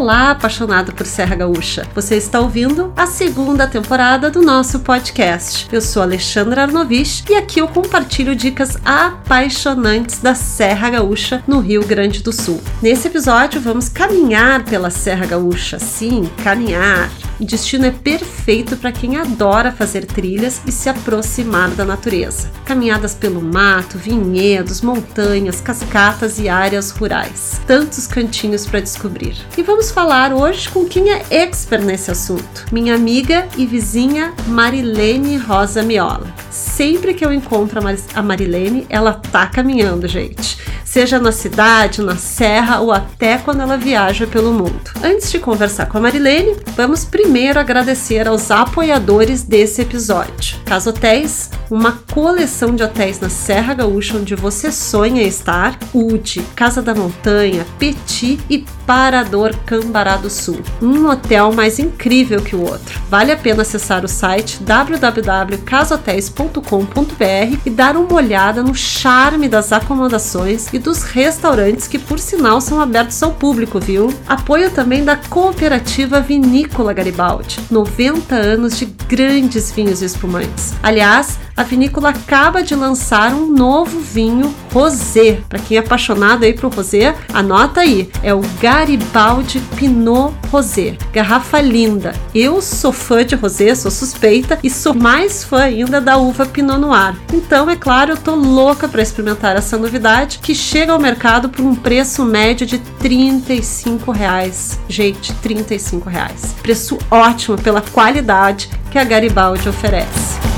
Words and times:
Olá, 0.00 0.30
apaixonado 0.30 0.94
por 0.94 1.04
Serra 1.04 1.36
Gaúcha. 1.36 1.86
Você 1.94 2.16
está 2.16 2.40
ouvindo 2.40 2.90
a 2.96 3.06
segunda 3.06 3.66
temporada 3.66 4.30
do 4.30 4.40
nosso 4.40 4.80
podcast. 4.80 5.68
Eu 5.70 5.82
sou 5.82 6.02
Alexandra 6.02 6.62
Arnovich 6.62 7.22
e 7.28 7.34
aqui 7.34 7.60
eu 7.60 7.68
compartilho 7.68 8.34
dicas 8.34 8.78
apaixonantes 8.82 10.18
da 10.18 10.34
Serra 10.34 10.88
Gaúcha 10.88 11.44
no 11.46 11.60
Rio 11.60 11.84
Grande 11.84 12.22
do 12.22 12.32
Sul. 12.32 12.62
Nesse 12.80 13.08
episódio 13.08 13.60
vamos 13.60 13.90
caminhar 13.90 14.64
pela 14.64 14.88
Serra 14.88 15.26
Gaúcha. 15.26 15.78
Sim, 15.78 16.30
caminhar. 16.42 17.10
O 17.38 17.44
destino 17.44 17.86
é 17.86 17.90
perfeito 17.90 18.76
para 18.76 18.92
quem 18.92 19.16
adora 19.16 19.72
fazer 19.72 20.04
trilhas 20.04 20.60
e 20.66 20.72
se 20.72 20.90
aproximar 20.90 21.70
da 21.70 21.86
natureza. 21.86 22.50
Caminhadas 22.66 23.14
pelo 23.14 23.40
mato, 23.40 23.96
vinhedos, 23.96 24.82
montanhas, 24.82 25.58
cascatas 25.58 26.38
e 26.38 26.50
áreas 26.50 26.90
rurais. 26.90 27.58
Tantos 27.66 28.06
cantinhos 28.06 28.66
para 28.66 28.80
descobrir. 28.80 29.36
E 29.56 29.62
vamos 29.62 29.89
falar 29.92 30.32
hoje 30.32 30.68
com 30.68 30.84
quem 30.84 31.10
é 31.10 31.24
expert 31.30 31.84
nesse 31.84 32.10
assunto. 32.10 32.66
Minha 32.72 32.94
amiga 32.94 33.48
e 33.56 33.66
vizinha 33.66 34.32
Marilene 34.46 35.36
Rosa 35.36 35.82
Miola. 35.82 36.32
Sempre 36.50 37.14
que 37.14 37.24
eu 37.24 37.32
encontro 37.32 37.80
a 38.14 38.22
Marilene, 38.22 38.86
ela 38.88 39.12
tá 39.12 39.46
caminhando, 39.46 40.06
gente 40.08 40.58
seja 40.90 41.20
na 41.20 41.30
cidade, 41.30 42.02
na 42.02 42.16
serra 42.16 42.80
ou 42.80 42.90
até 42.90 43.38
quando 43.38 43.60
ela 43.60 43.76
viaja 43.76 44.26
pelo 44.26 44.52
mundo. 44.52 44.90
Antes 45.00 45.30
de 45.30 45.38
conversar 45.38 45.86
com 45.86 45.98
a 45.98 46.00
Marilene, 46.00 46.56
vamos 46.76 47.04
primeiro 47.04 47.60
agradecer 47.60 48.26
aos 48.26 48.50
apoiadores 48.50 49.44
desse 49.44 49.82
episódio. 49.82 50.58
Casa 50.64 50.90
Hotéis, 50.90 51.48
uma 51.70 51.92
coleção 52.12 52.74
de 52.74 52.82
hotéis 52.82 53.20
na 53.20 53.28
Serra 53.28 53.72
Gaúcha 53.72 54.16
onde 54.16 54.34
você 54.34 54.72
sonha 54.72 55.22
estar, 55.22 55.78
UD, 55.94 56.42
Casa 56.56 56.82
da 56.82 56.92
Montanha, 56.92 57.64
Petit 57.78 58.40
e 58.50 58.66
Parador 58.84 59.54
Cambará 59.64 60.16
do 60.16 60.28
Sul. 60.28 60.58
Um 60.82 61.08
hotel 61.08 61.52
mais 61.52 61.78
incrível 61.78 62.42
que 62.42 62.56
o 62.56 62.62
outro. 62.62 63.00
Vale 63.08 63.30
a 63.30 63.36
pena 63.36 63.62
acessar 63.62 64.04
o 64.04 64.08
site 64.08 64.60
www.casotéis.com.br 64.64 67.58
e 67.64 67.70
dar 67.70 67.96
uma 67.96 68.14
olhada 68.14 68.64
no 68.64 68.74
charme 68.74 69.48
das 69.48 69.72
acomodações 69.72 70.66
e 70.72 70.79
dos 70.80 71.02
restaurantes 71.02 71.86
que, 71.86 71.98
por 71.98 72.18
sinal, 72.18 72.60
são 72.60 72.80
abertos 72.80 73.22
ao 73.22 73.32
público, 73.32 73.78
viu? 73.78 74.12
Apoio 74.26 74.70
também 74.70 75.04
da 75.04 75.16
Cooperativa 75.16 76.20
Vinícola 76.20 76.92
Garibaldi, 76.92 77.60
90 77.70 78.34
anos 78.34 78.78
de 78.78 78.86
grandes 78.86 79.70
vinhos 79.70 80.02
e 80.02 80.06
espumantes. 80.06 80.74
Aliás, 80.82 81.38
a 81.60 81.62
vinícola 81.62 82.08
acaba 82.08 82.62
de 82.62 82.74
lançar 82.74 83.34
um 83.34 83.46
novo 83.52 84.00
vinho 84.00 84.54
rosé. 84.72 85.40
Para 85.46 85.58
quem 85.58 85.76
é 85.76 85.80
apaixonado 85.80 86.42
aí 86.42 86.54
pro 86.54 86.70
rosé, 86.70 87.14
anota 87.34 87.82
aí, 87.82 88.10
é 88.22 88.32
o 88.32 88.40
Garibaldi 88.58 89.60
Pinot 89.76 90.34
Rosé. 90.50 90.96
Garrafa 91.12 91.60
linda. 91.60 92.14
Eu 92.34 92.62
sou 92.62 92.92
fã 92.92 93.22
de 93.26 93.34
rosé, 93.34 93.74
sou 93.74 93.90
suspeita 93.90 94.58
e 94.62 94.70
sou 94.70 94.94
mais 94.94 95.44
fã 95.44 95.64
ainda 95.64 96.00
da 96.00 96.16
uva 96.16 96.46
Pinot 96.46 96.78
Noir. 96.78 97.14
Então, 97.30 97.68
é 97.68 97.76
claro, 97.76 98.12
eu 98.12 98.16
tô 98.16 98.34
louca 98.34 98.88
para 98.88 99.02
experimentar 99.02 99.54
essa 99.54 99.76
novidade 99.76 100.38
que 100.38 100.54
chega 100.54 100.94
ao 100.94 100.98
mercado 100.98 101.50
por 101.50 101.62
um 101.62 101.74
preço 101.74 102.24
médio 102.24 102.66
de 102.66 102.78
35 102.78 104.10
reais. 104.10 104.80
Gente, 104.88 105.34
35 105.34 106.08
reais. 106.08 106.54
Preço 106.62 106.96
ótimo 107.10 107.58
pela 107.58 107.82
qualidade 107.82 108.70
que 108.90 108.98
a 108.98 109.04
Garibaldi 109.04 109.68
oferece 109.68 110.49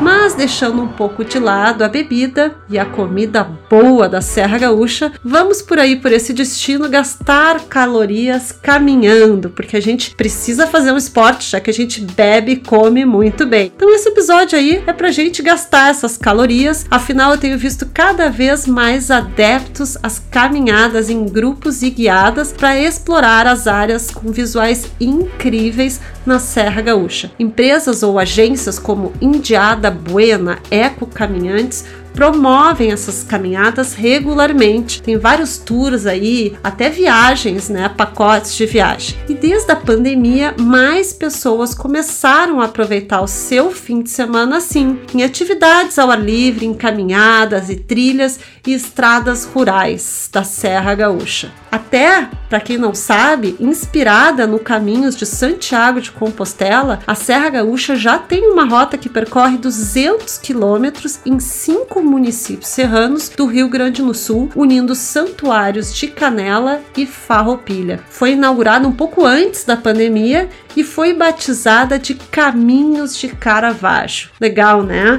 mas 0.00 0.34
deixando 0.34 0.82
um 0.82 0.88
pouco 0.88 1.24
de 1.24 1.38
lado 1.38 1.82
a 1.82 1.88
bebida 1.88 2.54
e 2.68 2.78
a 2.78 2.84
comida 2.84 3.44
boa 3.70 4.08
da 4.08 4.20
Serra 4.20 4.58
Gaúcha, 4.58 5.12
vamos 5.22 5.62
por 5.62 5.78
aí 5.78 5.96
por 5.96 6.12
esse 6.12 6.32
destino 6.32 6.88
gastar 6.88 7.60
calorias 7.62 8.52
caminhando, 8.52 9.50
porque 9.50 9.76
a 9.76 9.80
gente 9.80 10.14
precisa 10.14 10.66
fazer 10.66 10.92
um 10.92 10.96
esporte, 10.96 11.50
já 11.50 11.60
que 11.60 11.70
a 11.70 11.74
gente 11.74 12.00
bebe 12.00 12.52
e 12.52 12.56
come 12.56 13.04
muito 13.04 13.46
bem. 13.46 13.72
Então 13.74 13.94
esse 13.94 14.08
episódio 14.08 14.58
aí 14.58 14.82
é 14.86 14.92
pra 14.92 15.10
gente 15.10 15.42
gastar 15.42 15.90
essas 15.90 16.16
calorias, 16.16 16.86
afinal 16.90 17.32
eu 17.32 17.38
tenho 17.38 17.58
visto 17.58 17.86
cada 17.92 18.28
vez 18.28 18.66
mais 18.66 19.10
adeptos 19.10 19.96
às 20.02 20.18
caminhadas 20.18 21.10
em 21.10 21.24
grupos 21.24 21.82
e 21.82 21.90
guiadas 21.90 22.52
para 22.52 22.78
explorar 22.78 23.46
as 23.46 23.66
áreas 23.66 24.10
com 24.10 24.32
visuais 24.32 24.90
incríveis 25.00 26.00
na 26.26 26.38
Serra 26.38 26.82
Gaúcha. 26.82 27.30
Empresas 27.38 28.02
ou 28.02 28.18
agências 28.18 28.78
como 28.78 29.12
Indiada 29.20 29.83
Buena, 29.90 30.60
Eco 30.70 31.06
Caminhantes 31.06 31.84
promovem 32.14 32.92
essas 32.92 33.24
caminhadas 33.24 33.92
regularmente. 33.92 35.02
Tem 35.02 35.18
vários 35.18 35.58
tours 35.58 36.06
aí, 36.06 36.56
até 36.62 36.88
viagens, 36.88 37.68
né, 37.68 37.88
pacotes 37.88 38.54
de 38.54 38.64
viagem. 38.64 39.18
E 39.28 39.34
desde 39.34 39.72
a 39.72 39.76
pandemia, 39.76 40.54
mais 40.58 41.12
pessoas 41.12 41.74
começaram 41.74 42.60
a 42.60 42.66
aproveitar 42.66 43.20
o 43.20 43.28
seu 43.28 43.70
fim 43.72 44.02
de 44.02 44.10
semana 44.10 44.58
assim, 44.58 45.00
em 45.12 45.24
atividades 45.24 45.98
ao 45.98 46.10
ar 46.10 46.20
livre, 46.20 46.64
em 46.64 46.72
caminhadas 46.72 47.68
e 47.68 47.76
trilhas 47.76 48.38
e 48.66 48.72
estradas 48.72 49.44
rurais 49.44 50.28
da 50.32 50.44
Serra 50.44 50.94
Gaúcha. 50.94 51.52
Até, 51.70 52.28
para 52.48 52.60
quem 52.60 52.78
não 52.78 52.94
sabe, 52.94 53.56
inspirada 53.58 54.46
no 54.46 54.60
Caminhos 54.60 55.16
de 55.16 55.26
Santiago 55.26 56.00
de 56.00 56.12
Compostela, 56.12 57.00
a 57.04 57.16
Serra 57.16 57.50
Gaúcha 57.50 57.96
já 57.96 58.16
tem 58.16 58.52
uma 58.52 58.64
rota 58.64 58.96
que 58.96 59.08
percorre 59.08 59.58
200 59.58 60.38
quilômetros 60.38 61.18
em 61.26 61.40
cinco 61.40 62.00
municípios 62.04 62.68
serranos 62.68 63.28
do 63.28 63.46
Rio 63.46 63.68
Grande 63.68 64.02
do 64.02 64.14
Sul, 64.14 64.50
unindo 64.54 64.94
santuários 64.94 65.94
de 65.94 66.06
Canela 66.08 66.80
e 66.96 67.06
Farroupilha. 67.06 68.00
Foi 68.08 68.32
inaugurada 68.32 68.86
um 68.86 68.92
pouco 68.92 69.24
antes 69.24 69.64
da 69.64 69.76
pandemia 69.76 70.48
e 70.76 70.84
foi 70.84 71.14
batizada 71.14 71.98
de 71.98 72.14
Caminhos 72.14 73.16
de 73.16 73.28
Caravaggio. 73.28 74.30
Legal, 74.40 74.82
né? 74.82 75.18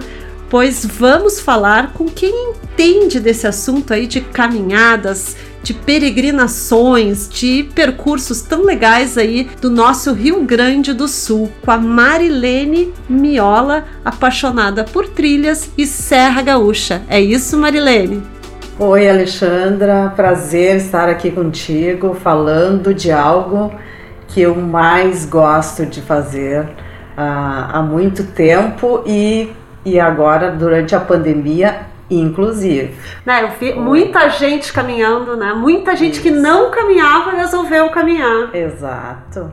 Pois 0.49 0.85
vamos 0.85 1.39
falar 1.39 1.93
com 1.93 2.05
quem 2.05 2.51
entende 2.51 3.19
desse 3.19 3.47
assunto 3.47 3.93
aí 3.93 4.05
de 4.05 4.21
caminhadas, 4.21 5.35
de 5.65 5.73
peregrinações, 5.73 7.27
de 7.27 7.63
percursos 7.73 8.39
tão 8.39 8.63
legais 8.63 9.17
aí 9.17 9.49
do 9.59 9.67
nosso 9.67 10.13
Rio 10.13 10.43
Grande 10.43 10.93
do 10.93 11.07
Sul, 11.07 11.51
com 11.63 11.71
a 11.71 11.77
Marilene 11.77 12.93
Miola, 13.09 13.85
apaixonada 14.05 14.83
por 14.83 15.07
trilhas 15.07 15.71
e 15.75 15.87
Serra 15.87 16.43
Gaúcha. 16.43 17.01
É 17.09 17.19
isso, 17.19 17.57
Marilene? 17.57 18.21
Oi, 18.77 19.09
Alexandra, 19.09 20.13
prazer 20.15 20.75
estar 20.75 21.09
aqui 21.09 21.31
contigo 21.31 22.13
falando 22.13 22.93
de 22.93 23.11
algo 23.11 23.73
que 24.27 24.41
eu 24.41 24.53
mais 24.53 25.25
gosto 25.25 25.83
de 25.83 25.99
fazer 25.99 26.61
uh, 26.61 27.73
há 27.73 27.81
muito 27.81 28.23
tempo 28.23 29.01
e, 29.03 29.49
e 29.83 29.99
agora, 29.99 30.51
durante 30.51 30.93
a 30.93 30.99
pandemia, 30.99 31.87
inclusive. 32.09 32.93
Né, 33.25 33.43
eu 33.43 33.49
vi 33.59 33.73
muita 33.73 34.29
gente 34.29 34.71
caminhando, 34.71 35.35
né? 35.35 35.53
Muita 35.53 35.95
gente 35.95 36.13
Isso. 36.13 36.21
que 36.21 36.31
não 36.31 36.71
caminhava 36.71 37.31
resolveu 37.31 37.89
caminhar. 37.89 38.55
Exato. 38.55 39.51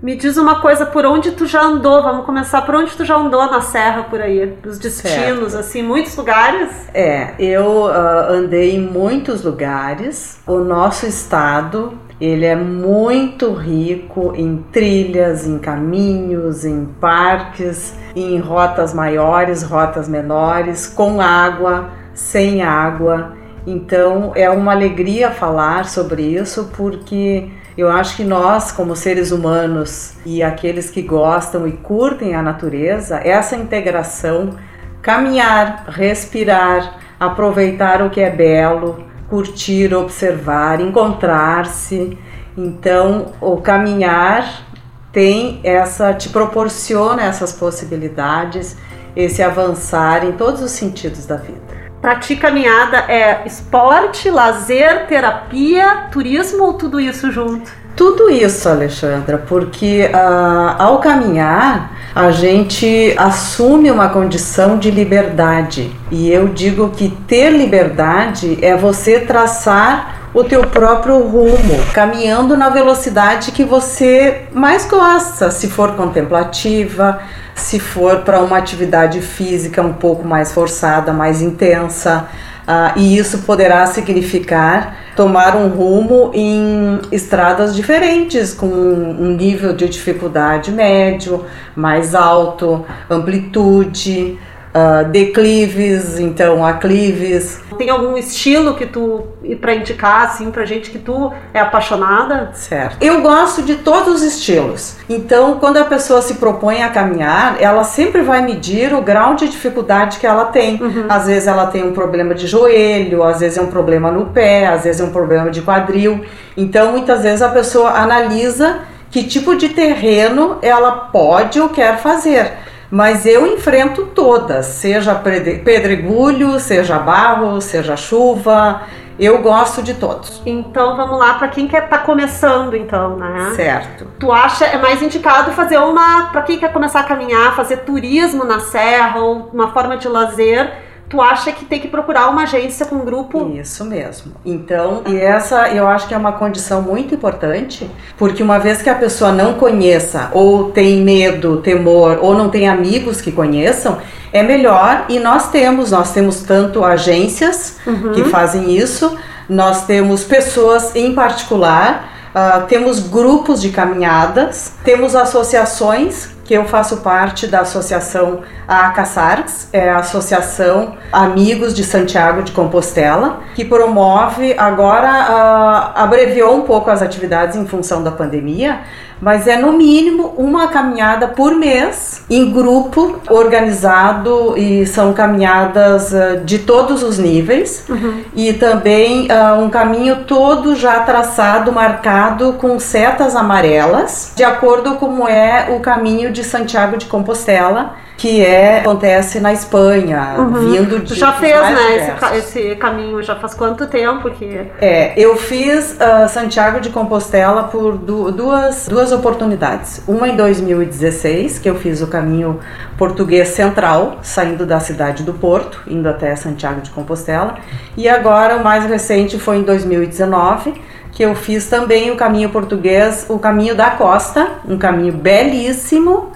Me 0.00 0.14
diz 0.14 0.36
uma 0.36 0.60
coisa, 0.60 0.86
por 0.86 1.04
onde 1.04 1.32
tu 1.32 1.44
já 1.44 1.60
andou? 1.60 2.00
Vamos 2.00 2.24
começar 2.24 2.62
por 2.62 2.76
onde 2.76 2.96
tu 2.96 3.04
já 3.04 3.16
andou 3.16 3.50
na 3.50 3.60
serra 3.60 4.04
por 4.04 4.20
aí? 4.20 4.56
Os 4.64 4.78
destinos, 4.78 5.52
certo. 5.52 5.56
assim, 5.58 5.82
muitos 5.82 6.14
lugares? 6.16 6.70
É, 6.94 7.34
eu 7.36 7.86
uh, 7.86 8.30
andei 8.30 8.76
em 8.76 8.80
muitos 8.80 9.42
lugares. 9.42 10.40
O 10.46 10.58
nosso 10.58 11.04
estado, 11.04 11.98
ele 12.20 12.44
é 12.44 12.56
muito 12.56 13.52
rico 13.52 14.32
em 14.34 14.64
trilhas, 14.72 15.46
em 15.46 15.58
caminhos, 15.58 16.64
em 16.64 16.84
parques, 17.00 17.94
em 18.16 18.38
rotas 18.40 18.92
maiores, 18.92 19.62
rotas 19.62 20.08
menores, 20.08 20.86
com 20.86 21.20
água, 21.20 21.90
sem 22.12 22.62
água. 22.62 23.36
Então 23.64 24.32
é 24.34 24.50
uma 24.50 24.72
alegria 24.72 25.30
falar 25.30 25.84
sobre 25.84 26.22
isso 26.22 26.70
porque 26.76 27.48
eu 27.76 27.88
acho 27.88 28.16
que 28.16 28.24
nós, 28.24 28.72
como 28.72 28.96
seres 28.96 29.30
humanos 29.30 30.14
e 30.26 30.42
aqueles 30.42 30.90
que 30.90 31.02
gostam 31.02 31.68
e 31.68 31.72
curtem 31.72 32.34
a 32.34 32.42
natureza, 32.42 33.20
essa 33.22 33.54
integração, 33.54 34.56
caminhar, 35.00 35.84
respirar, 35.88 36.98
aproveitar 37.20 38.02
o 38.02 38.10
que 38.10 38.20
é 38.20 38.30
belo, 38.30 39.04
curtir, 39.28 39.94
observar, 39.94 40.80
encontrar-se. 40.80 42.18
Então, 42.56 43.32
o 43.40 43.58
caminhar 43.58 44.66
tem 45.12 45.60
essa 45.62 46.12
te 46.14 46.28
proporciona 46.28 47.22
essas 47.22 47.52
possibilidades, 47.52 48.76
esse 49.16 49.42
avançar 49.42 50.24
em 50.24 50.32
todos 50.32 50.62
os 50.62 50.70
sentidos 50.70 51.26
da 51.26 51.36
vida. 51.36 51.60
Para 52.00 52.16
ti, 52.16 52.36
caminhada 52.36 52.98
é 53.08 53.42
esporte, 53.44 54.30
lazer, 54.30 55.06
terapia, 55.06 56.08
turismo 56.12 56.64
ou 56.64 56.74
tudo 56.74 57.00
isso 57.00 57.30
junto? 57.30 57.70
Tudo 57.96 58.30
isso, 58.30 58.68
Alexandra, 58.68 59.38
porque 59.38 60.08
uh, 60.12 60.82
ao 60.82 61.00
caminhar 61.00 61.92
a 62.14 62.30
gente 62.30 63.14
assume 63.16 63.90
uma 63.90 64.08
condição 64.08 64.78
de 64.78 64.90
liberdade. 64.90 65.92
E 66.10 66.30
eu 66.30 66.48
digo 66.48 66.90
que 66.90 67.10
ter 67.26 67.50
liberdade 67.50 68.58
é 68.62 68.76
você 68.76 69.20
traçar 69.20 70.30
o 70.34 70.44
teu 70.44 70.62
próprio 70.62 71.20
rumo, 71.20 71.78
caminhando 71.92 72.56
na 72.56 72.68
velocidade 72.68 73.50
que 73.52 73.64
você 73.64 74.46
mais 74.52 74.84
gosta, 74.86 75.50
se 75.50 75.68
for 75.68 75.92
contemplativa, 75.92 77.20
se 77.54 77.80
for 77.80 78.18
para 78.18 78.40
uma 78.40 78.58
atividade 78.58 79.20
física 79.20 79.82
um 79.82 79.94
pouco 79.94 80.26
mais 80.26 80.52
forçada, 80.52 81.12
mais 81.12 81.42
intensa. 81.42 82.28
Uh, 82.68 82.98
e 82.98 83.16
isso 83.16 83.38
poderá 83.38 83.86
significar 83.86 84.98
tomar 85.16 85.56
um 85.56 85.68
rumo 85.68 86.30
em 86.34 87.00
estradas 87.10 87.74
diferentes, 87.74 88.52
com 88.52 88.66
um 88.66 89.34
nível 89.34 89.72
de 89.72 89.88
dificuldade 89.88 90.70
médio, 90.70 91.46
mais 91.74 92.14
alto, 92.14 92.84
amplitude, 93.08 94.38
uh, 94.74 95.08
declives, 95.08 96.18
então 96.18 96.64
aclives. 96.64 97.60
Tem 97.76 97.90
algum 97.90 98.16
estilo 98.16 98.74
que 98.74 98.86
tu 98.86 99.24
para 99.60 99.74
indicar 99.74 100.26
assim 100.26 100.50
pra 100.50 100.64
gente 100.64 100.90
que 100.90 100.98
tu 100.98 101.32
é 101.54 101.60
apaixonada? 101.60 102.50
Certo. 102.52 103.02
Eu 103.02 103.22
gosto 103.22 103.62
de 103.62 103.76
todos 103.76 104.16
os 104.16 104.22
estilos. 104.22 104.96
Então, 105.08 105.58
quando 105.58 105.76
a 105.78 105.84
pessoa 105.84 106.20
se 106.20 106.34
propõe 106.34 106.82
a 106.82 106.90
caminhar, 106.90 107.56
ela 107.60 107.84
sempre 107.84 108.22
vai 108.22 108.42
medir 108.42 108.92
o 108.92 109.00
grau 109.00 109.34
de 109.34 109.48
dificuldade 109.48 110.18
que 110.18 110.26
ela 110.26 110.46
tem. 110.46 110.80
Uhum. 110.82 111.06
Às 111.08 111.26
vezes 111.26 111.46
ela 111.46 111.66
tem 111.66 111.84
um 111.84 111.92
problema 111.92 112.34
de 112.34 112.46
joelho, 112.46 113.22
às 113.22 113.40
vezes 113.40 113.58
é 113.58 113.62
um 113.62 113.68
problema 113.68 114.10
no 114.10 114.26
pé, 114.26 114.66
às 114.66 114.84
vezes 114.84 115.00
é 115.00 115.04
um 115.04 115.12
problema 115.12 115.50
de 115.50 115.62
quadril. 115.62 116.24
Então, 116.56 116.92
muitas 116.92 117.22
vezes 117.22 117.42
a 117.42 117.48
pessoa 117.48 117.90
analisa 117.90 118.80
que 119.10 119.24
tipo 119.24 119.56
de 119.56 119.70
terreno 119.70 120.58
ela 120.60 120.90
pode 120.90 121.58
ou 121.58 121.70
quer 121.70 121.98
fazer 121.98 122.67
mas 122.90 123.26
eu 123.26 123.46
enfrento 123.46 124.06
todas, 124.06 124.66
seja 124.66 125.14
pedregulho, 125.14 126.58
seja 126.58 126.98
barro, 126.98 127.60
seja 127.60 127.96
chuva, 127.96 128.82
eu 129.18 129.42
gosto 129.42 129.82
de 129.82 129.94
todos. 129.94 130.40
Então 130.46 130.96
vamos 130.96 131.18
lá 131.18 131.34
para 131.34 131.48
quem 131.48 131.66
quer 131.66 131.88
tá 131.88 131.98
começando 131.98 132.74
então, 132.76 133.16
né? 133.16 133.52
Certo. 133.56 134.06
Tu 134.18 134.30
acha 134.32 134.64
é 134.64 134.78
mais 134.78 135.02
indicado 135.02 135.50
fazer 135.52 135.78
uma 135.78 136.26
para 136.30 136.42
quem 136.42 136.58
quer 136.58 136.72
começar 136.72 137.00
a 137.00 137.04
caminhar, 137.04 137.54
fazer 137.56 137.78
turismo 137.78 138.44
na 138.44 138.60
serra 138.60 139.20
ou 139.20 139.50
uma 139.52 139.72
forma 139.72 139.96
de 139.96 140.08
lazer 140.08 140.87
tu 141.08 141.20
acha 141.20 141.52
que 141.52 141.64
tem 141.64 141.80
que 141.80 141.88
procurar 141.88 142.28
uma 142.28 142.42
agência 142.42 142.84
com 142.84 142.96
um 142.96 143.04
grupo. 143.04 143.50
Isso 143.54 143.84
mesmo. 143.84 144.32
Então, 144.44 145.02
e 145.06 145.16
essa 145.16 145.68
eu 145.68 145.86
acho 145.86 146.06
que 146.06 146.14
é 146.14 146.18
uma 146.18 146.32
condição 146.32 146.82
muito 146.82 147.14
importante, 147.14 147.90
porque 148.16 148.42
uma 148.42 148.58
vez 148.58 148.82
que 148.82 148.90
a 148.90 148.94
pessoa 148.94 149.32
não 149.32 149.54
conheça, 149.54 150.30
ou 150.32 150.70
tem 150.70 151.00
medo, 151.02 151.58
temor, 151.58 152.18
ou 152.20 152.34
não 152.34 152.50
tem 152.50 152.68
amigos 152.68 153.20
que 153.20 153.32
conheçam, 153.32 153.98
é 154.32 154.42
melhor. 154.42 155.06
E 155.08 155.18
nós 155.18 155.50
temos, 155.50 155.90
nós 155.90 156.12
temos 156.12 156.42
tanto 156.42 156.84
agências 156.84 157.78
uhum. 157.86 158.12
que 158.12 158.24
fazem 158.24 158.76
isso, 158.76 159.16
nós 159.48 159.86
temos 159.86 160.24
pessoas 160.24 160.94
em 160.94 161.14
particular. 161.14 162.16
Uh, 162.28 162.66
temos 162.66 163.00
grupos 163.00 163.60
de 163.60 163.70
caminhadas, 163.70 164.74
temos 164.84 165.16
associações 165.16 166.28
que 166.48 166.54
eu 166.54 166.64
faço 166.64 167.02
parte 167.02 167.46
da 167.46 167.60
associação 167.60 168.40
ACASARCS, 168.66 169.68
é 169.70 169.90
a 169.90 169.98
Associação 169.98 170.96
Amigos 171.12 171.74
de 171.74 171.84
Santiago 171.84 172.42
de 172.42 172.52
Compostela, 172.52 173.40
que 173.54 173.66
promove, 173.66 174.54
agora 174.56 175.10
uh, 175.10 176.02
abreviou 176.02 176.56
um 176.56 176.62
pouco 176.62 176.90
as 176.90 177.02
atividades 177.02 177.54
em 177.54 177.66
função 177.66 178.02
da 178.02 178.10
pandemia, 178.10 178.80
mas 179.20 179.46
é 179.48 179.56
no 179.56 179.72
mínimo 179.72 180.34
uma 180.36 180.68
caminhada 180.68 181.28
por 181.28 181.54
mês 181.54 182.22
em 182.30 182.52
grupo 182.52 183.18
organizado 183.28 184.56
e 184.56 184.86
são 184.86 185.12
caminhadas 185.12 186.12
uh, 186.12 186.40
de 186.44 186.60
todos 186.60 187.02
os 187.02 187.18
níveis 187.18 187.84
uhum. 187.88 188.22
e 188.34 188.52
também 188.52 189.26
uh, 189.26 189.60
um 189.60 189.68
caminho 189.68 190.24
todo 190.24 190.76
já 190.76 191.00
traçado, 191.00 191.72
marcado 191.72 192.52
com 192.54 192.78
setas 192.78 193.34
amarelas, 193.34 194.32
de 194.36 194.44
acordo 194.44 194.94
com 194.94 195.08
como 195.08 195.26
é 195.26 195.74
o 195.74 195.80
caminho 195.80 196.30
de 196.30 196.44
Santiago 196.44 196.98
de 196.98 197.06
Compostela 197.06 197.94
que 198.18 198.44
é 198.44 198.80
acontece 198.80 199.38
na 199.38 199.52
Espanha, 199.52 200.34
uhum. 200.38 200.72
vindo 200.72 200.98
de 200.98 201.14
já 201.14 201.32
fez 201.34 201.54
né 201.54 202.16
esse, 202.34 202.36
esse, 202.38 202.74
caminho 202.74 203.22
já 203.22 203.36
faz 203.36 203.54
quanto 203.54 203.86
tempo 203.86 204.28
que 204.30 204.68
é 204.80 205.14
eu 205.16 205.36
fiz 205.36 205.92
uh, 205.92 206.28
Santiago 206.28 206.80
de 206.80 206.90
Compostela 206.90 207.64
por 207.64 207.96
du 207.96 208.32
duas 208.32 208.88
duas 208.88 209.12
oportunidades. 209.12 210.02
Uma 210.08 210.28
em 210.28 210.34
2016 210.34 211.60
que 211.60 211.70
eu 211.70 211.76
fiz 211.76 212.02
o 212.02 212.08
caminho 212.08 212.58
português 212.96 213.48
central 213.48 214.18
saindo 214.20 214.66
da 214.66 214.80
cidade 214.80 215.22
do 215.22 215.32
Porto 215.32 215.80
indo 215.86 216.08
até 216.08 216.34
Santiago 216.34 216.80
de 216.80 216.90
Compostela. 216.90 217.54
E 217.96 218.08
agora 218.08 218.56
o 218.56 218.64
mais 218.64 218.84
recente 218.84 219.38
foi 219.38 219.58
em 219.58 219.62
2019 219.62 220.74
que 221.12 221.22
eu 221.24 221.34
fiz 221.34 221.68
também 221.68 222.10
o 222.10 222.16
caminho 222.16 222.48
português, 222.50 223.26
o 223.28 223.38
caminho 223.38 223.74
da 223.74 223.90
costa, 223.90 224.58
um 224.68 224.78
caminho 224.78 225.12
belíssimo, 225.12 226.32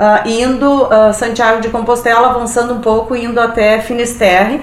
uh, 0.00 0.26
indo 0.26 0.84
uh, 0.84 1.12
Santiago 1.12 1.60
de 1.60 1.68
Compostela, 1.68 2.30
avançando 2.30 2.72
um 2.72 2.80
pouco, 2.80 3.14
indo 3.14 3.38
até 3.38 3.80
Finisterre, 3.80 4.62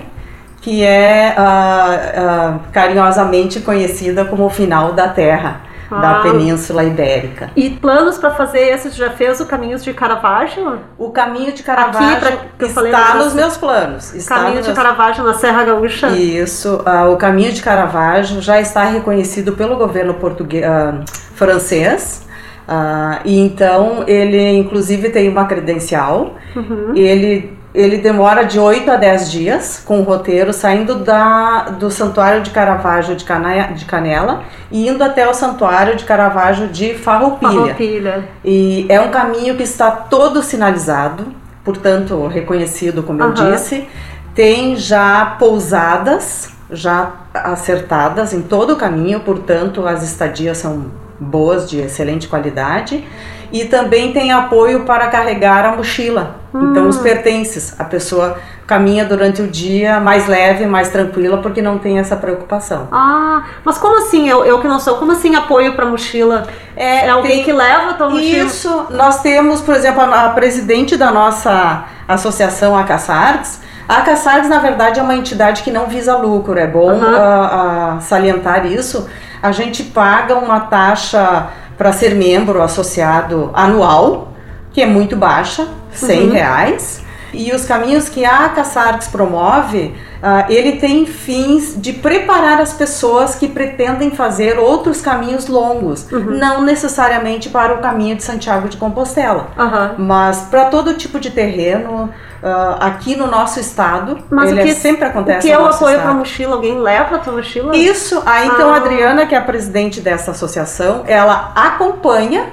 que 0.59 0.83
é 0.83 1.35
uh, 1.37 2.59
carinhosamente 2.73 3.59
conhecida 3.59 4.25
como 4.25 4.45
o 4.45 4.49
final 4.49 4.93
da 4.93 5.07
Terra. 5.07 5.67
Ah. 5.89 6.01
da 6.01 6.15
Península 6.15 6.83
Ibérica. 6.83 7.49
E 7.55 7.69
planos 7.69 8.17
para 8.17 8.31
fazer 8.31 8.59
esse? 8.59 8.89
Já 8.89 9.11
fez 9.11 9.39
o 9.39 9.45
Caminho 9.45 9.79
de 9.79 9.93
Caravaggio? 9.93 10.79
O 10.97 11.11
Caminho 11.11 11.53
de 11.53 11.63
Caravaggio 11.63 12.27
Aqui, 12.27 12.45
pra, 12.57 12.67
está 12.67 13.13
nos 13.13 13.33
meus 13.33 13.55
planos. 13.55 14.13
Está 14.13 14.35
caminho 14.35 14.59
de 14.59 14.67
meus... 14.67 14.77
Caravaggio 14.77 15.23
na 15.23 15.35
Serra 15.35 15.63
Gaúcha? 15.63 16.09
Isso. 16.09 16.83
Uh, 16.85 17.13
o 17.13 17.15
Caminho 17.15 17.53
de 17.53 17.63
Caravaggio 17.63 18.41
já 18.41 18.59
está 18.59 18.83
reconhecido 18.83 19.53
pelo 19.53 19.77
governo 19.77 20.15
português, 20.15 20.65
uh, 20.65 21.05
francês 21.35 22.26
Uh, 22.67 23.21
e 23.23 23.39
então 23.39 24.03
ele 24.05 24.57
inclusive 24.57 25.09
tem 25.09 25.29
uma 25.29 25.45
credencial, 25.45 26.35
uhum. 26.53 26.91
ele, 26.93 27.57
ele 27.73 27.97
demora 27.99 28.43
de 28.43 28.59
8 28.59 28.91
a 28.91 28.97
10 28.97 29.31
dias 29.31 29.81
com 29.85 30.01
o 30.01 30.03
roteiro, 30.03 30.51
saindo 30.51 30.95
da, 30.95 31.69
do 31.69 31.89
Santuário 31.89 32.41
de 32.41 32.49
Caravaggio 32.49 33.15
de, 33.15 33.23
Cana, 33.23 33.67
de 33.71 33.85
Canela 33.85 34.43
e 34.69 34.85
indo 34.85 35.01
até 35.01 35.25
o 35.29 35.33
Santuário 35.33 35.95
de 35.95 36.03
Caravaggio 36.03 36.67
de 36.67 36.93
Farroupilha. 36.93 37.51
Farroupilha. 37.51 38.29
E 38.43 38.85
é 38.89 38.99
um 38.99 39.11
caminho 39.11 39.55
que 39.55 39.63
está 39.63 39.89
todo 39.89 40.43
sinalizado, 40.43 41.27
portanto 41.63 42.27
reconhecido 42.27 43.01
como 43.01 43.23
uhum. 43.23 43.29
eu 43.29 43.33
disse, 43.33 43.87
tem 44.35 44.75
já 44.75 45.37
pousadas 45.39 46.49
já 46.69 47.13
acertadas 47.33 48.33
em 48.33 48.41
todo 48.41 48.73
o 48.73 48.75
caminho, 48.75 49.21
portanto 49.21 49.87
as 49.87 50.03
estadias 50.03 50.57
são 50.57 51.06
boas, 51.19 51.69
de 51.69 51.79
excelente 51.79 52.27
qualidade. 52.27 53.03
E 53.51 53.65
também 53.65 54.11
tem 54.11 54.31
apoio 54.31 54.81
para 54.81 55.07
carregar 55.07 55.65
a 55.65 55.75
mochila. 55.75 56.35
Hum. 56.53 56.71
Então, 56.71 56.87
os 56.87 56.97
pertences. 56.97 57.79
A 57.79 57.85
pessoa 57.85 58.37
caminha 58.67 59.05
durante 59.05 59.41
o 59.41 59.47
dia 59.47 60.01
mais 60.01 60.27
leve, 60.27 60.65
mais 60.65 60.89
tranquila, 60.89 61.37
porque 61.37 61.61
não 61.61 61.77
tem 61.77 61.97
essa 61.97 62.17
preocupação. 62.17 62.89
Ah, 62.91 63.43
mas 63.63 63.77
como 63.77 63.97
assim? 63.99 64.27
Eu, 64.27 64.43
eu 64.43 64.59
que 64.59 64.67
não 64.67 64.79
sou, 64.79 64.97
como 64.97 65.13
assim 65.13 65.35
apoio 65.35 65.73
para 65.73 65.85
mochila? 65.85 66.45
É, 66.75 67.05
é 67.05 67.09
alguém 67.09 67.37
tem, 67.37 67.43
que 67.45 67.53
leva 67.53 67.91
a 67.91 67.93
tua 67.93 68.09
mochila? 68.09 68.45
Isso, 68.45 68.87
nós 68.89 69.21
temos, 69.21 69.61
por 69.61 69.73
exemplo, 69.73 70.01
a, 70.01 70.25
a 70.25 70.29
presidente 70.31 70.97
da 70.97 71.09
nossa 71.09 71.85
associação, 72.05 72.77
a 72.77 72.83
Caçartes, 72.83 73.61
a 73.87 74.01
Caçartes, 74.01 74.49
na 74.49 74.59
verdade, 74.59 74.99
é 74.99 75.03
uma 75.03 75.15
entidade 75.15 75.63
que 75.63 75.71
não 75.71 75.87
visa 75.87 76.17
lucro, 76.17 76.59
é 76.59 76.67
bom 76.67 76.91
uhum. 76.91 78.01
salientar 78.01 78.65
isso 78.65 79.07
a 79.41 79.51
gente 79.51 79.83
paga 79.83 80.35
uma 80.35 80.61
taxa 80.61 81.49
para 81.77 81.93
ser 81.93 82.15
membro 82.15 82.61
associado 82.61 83.51
anual, 83.53 84.33
que 84.73 84.81
é 84.81 84.85
muito 84.85 85.15
baixa, 85.15 85.67
100 85.91 86.19
uhum. 86.19 86.31
reais. 86.31 87.06
E 87.33 87.51
os 87.51 87.65
caminhos 87.65 88.09
que 88.09 88.25
a 88.25 88.49
Caçartes 88.49 89.07
promove, 89.07 89.93
uh, 90.17 90.51
ele 90.51 90.73
tem 90.73 91.05
fins 91.05 91.75
de 91.77 91.93
preparar 91.93 92.59
as 92.61 92.73
pessoas 92.73 93.35
que 93.35 93.47
pretendem 93.47 94.11
fazer 94.11 94.57
outros 94.57 95.01
caminhos 95.01 95.47
longos, 95.47 96.09
uhum. 96.11 96.37
não 96.37 96.61
necessariamente 96.61 97.49
para 97.49 97.73
o 97.73 97.77
caminho 97.79 98.15
de 98.15 98.23
Santiago 98.23 98.69
de 98.69 98.77
Compostela, 98.77 99.47
uhum. 99.57 100.05
mas 100.05 100.41
para 100.41 100.65
todo 100.65 100.93
tipo 100.93 101.19
de 101.19 101.31
terreno, 101.31 102.09
Uh, 102.37 102.77
aqui 102.79 103.15
no 103.15 103.25
nosso 103.25 103.59
estado. 103.59 104.19
Mas 104.29 104.51
ele 104.51 104.61
o 104.61 104.63
que, 104.63 104.69
é, 104.69 104.75
sempre 104.75 105.05
acontece. 105.05 105.39
O 105.39 105.41
que 105.41 105.51
é 105.51 105.57
o 105.57 105.65
apoio 105.65 105.99
para 105.99 106.13
mochila? 106.13 106.53
Alguém 106.53 106.79
leva 106.79 107.15
a 107.15 107.19
tua 107.19 107.33
mochila? 107.33 107.75
Isso. 107.75 108.21
Aí 108.27 108.47
então 108.47 108.69
a 108.69 108.73
ah. 108.73 108.77
Adriana, 108.77 109.25
que 109.25 109.33
é 109.33 109.39
a 109.39 109.41
presidente 109.41 109.99
dessa 110.01 110.29
associação, 110.29 111.03
ela 111.07 111.51
acompanha 111.55 112.45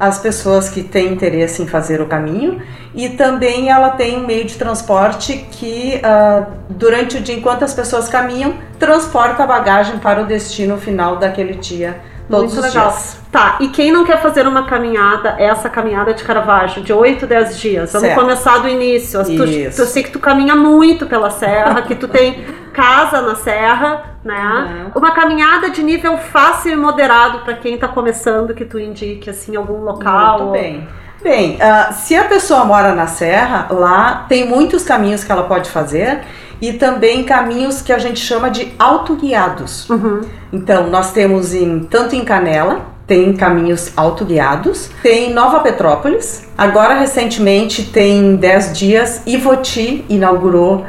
as 0.00 0.18
pessoas 0.18 0.70
que 0.70 0.82
têm 0.82 1.12
interesse 1.12 1.62
em 1.62 1.66
fazer 1.66 2.00
o 2.00 2.06
caminho 2.06 2.62
e 2.94 3.10
também 3.10 3.70
ela 3.70 3.90
tem 3.90 4.18
um 4.18 4.26
meio 4.26 4.46
de 4.46 4.56
transporte 4.56 5.46
que 5.52 6.00
uh, 6.02 6.46
durante 6.70 7.18
o 7.18 7.20
dia, 7.20 7.36
enquanto 7.36 7.62
as 7.62 7.74
pessoas 7.74 8.08
caminham, 8.08 8.54
transporta 8.78 9.44
a 9.44 9.46
bagagem 9.46 9.98
para 9.98 10.22
o 10.22 10.26
destino 10.26 10.78
final 10.78 11.16
daquele 11.16 11.54
dia 11.54 12.00
Todos 12.30 12.54
Muito 12.54 12.64
legal. 12.64 12.90
Dias. 12.90 13.20
Tá, 13.32 13.58
e 13.60 13.68
quem 13.68 13.90
não 13.90 14.04
quer 14.04 14.22
fazer 14.22 14.46
uma 14.46 14.64
caminhada, 14.64 15.34
essa 15.38 15.68
caminhada 15.68 16.14
de 16.14 16.22
Caravaggio, 16.22 16.82
de 16.82 16.92
8, 16.92 17.26
10 17.26 17.58
dias? 17.58 17.92
Vamos 17.92 18.06
certo. 18.06 18.20
começar 18.20 18.58
do 18.58 18.68
início. 18.68 19.22
Tu, 19.24 19.44
eu 19.82 19.86
sei 19.86 20.04
que 20.04 20.10
tu 20.10 20.20
caminha 20.20 20.54
muito 20.54 21.06
pela 21.06 21.30
serra, 21.30 21.82
que 21.82 21.94
tu 21.96 22.06
tem 22.06 22.44
casa 22.72 23.20
na 23.20 23.34
serra, 23.34 24.09
né? 24.24 24.90
Uhum. 24.94 25.00
Uma 25.00 25.12
caminhada 25.12 25.70
de 25.70 25.82
nível 25.82 26.18
fácil 26.18 26.72
e 26.72 26.76
moderado 26.76 27.40
para 27.40 27.54
quem 27.54 27.74
está 27.74 27.88
começando, 27.88 28.54
que 28.54 28.64
tu 28.64 28.78
indique 28.78 29.30
assim 29.30 29.56
algum 29.56 29.82
local. 29.82 30.40
Muito 30.40 30.52
bem. 30.52 30.88
Bem, 31.22 31.56
uh, 31.56 31.92
se 31.92 32.16
a 32.16 32.24
pessoa 32.24 32.64
mora 32.64 32.94
na 32.94 33.06
serra, 33.06 33.66
lá 33.70 34.24
tem 34.28 34.48
muitos 34.48 34.84
caminhos 34.84 35.22
que 35.22 35.30
ela 35.30 35.42
pode 35.42 35.68
fazer 35.70 36.22
e 36.60 36.72
também 36.74 37.24
caminhos 37.24 37.82
que 37.82 37.92
a 37.92 37.98
gente 37.98 38.18
chama 38.20 38.50
de 38.50 38.72
autoguiados. 38.78 39.88
Uhum. 39.90 40.22
Então, 40.52 40.88
nós 40.88 41.12
temos 41.12 41.54
em 41.54 41.80
tanto 41.80 42.14
em 42.14 42.24
Canela, 42.24 42.89
tem 43.10 43.32
caminhos 43.32 43.92
autoguiados. 43.96 44.88
Tem 45.02 45.34
Nova 45.34 45.58
Petrópolis. 45.58 46.46
Agora, 46.56 46.94
recentemente, 46.94 47.82
tem 47.82 48.36
10 48.36 48.78
dias, 48.78 49.22
Ivoti 49.26 50.04
inaugurou 50.08 50.76
uh, 50.76 50.84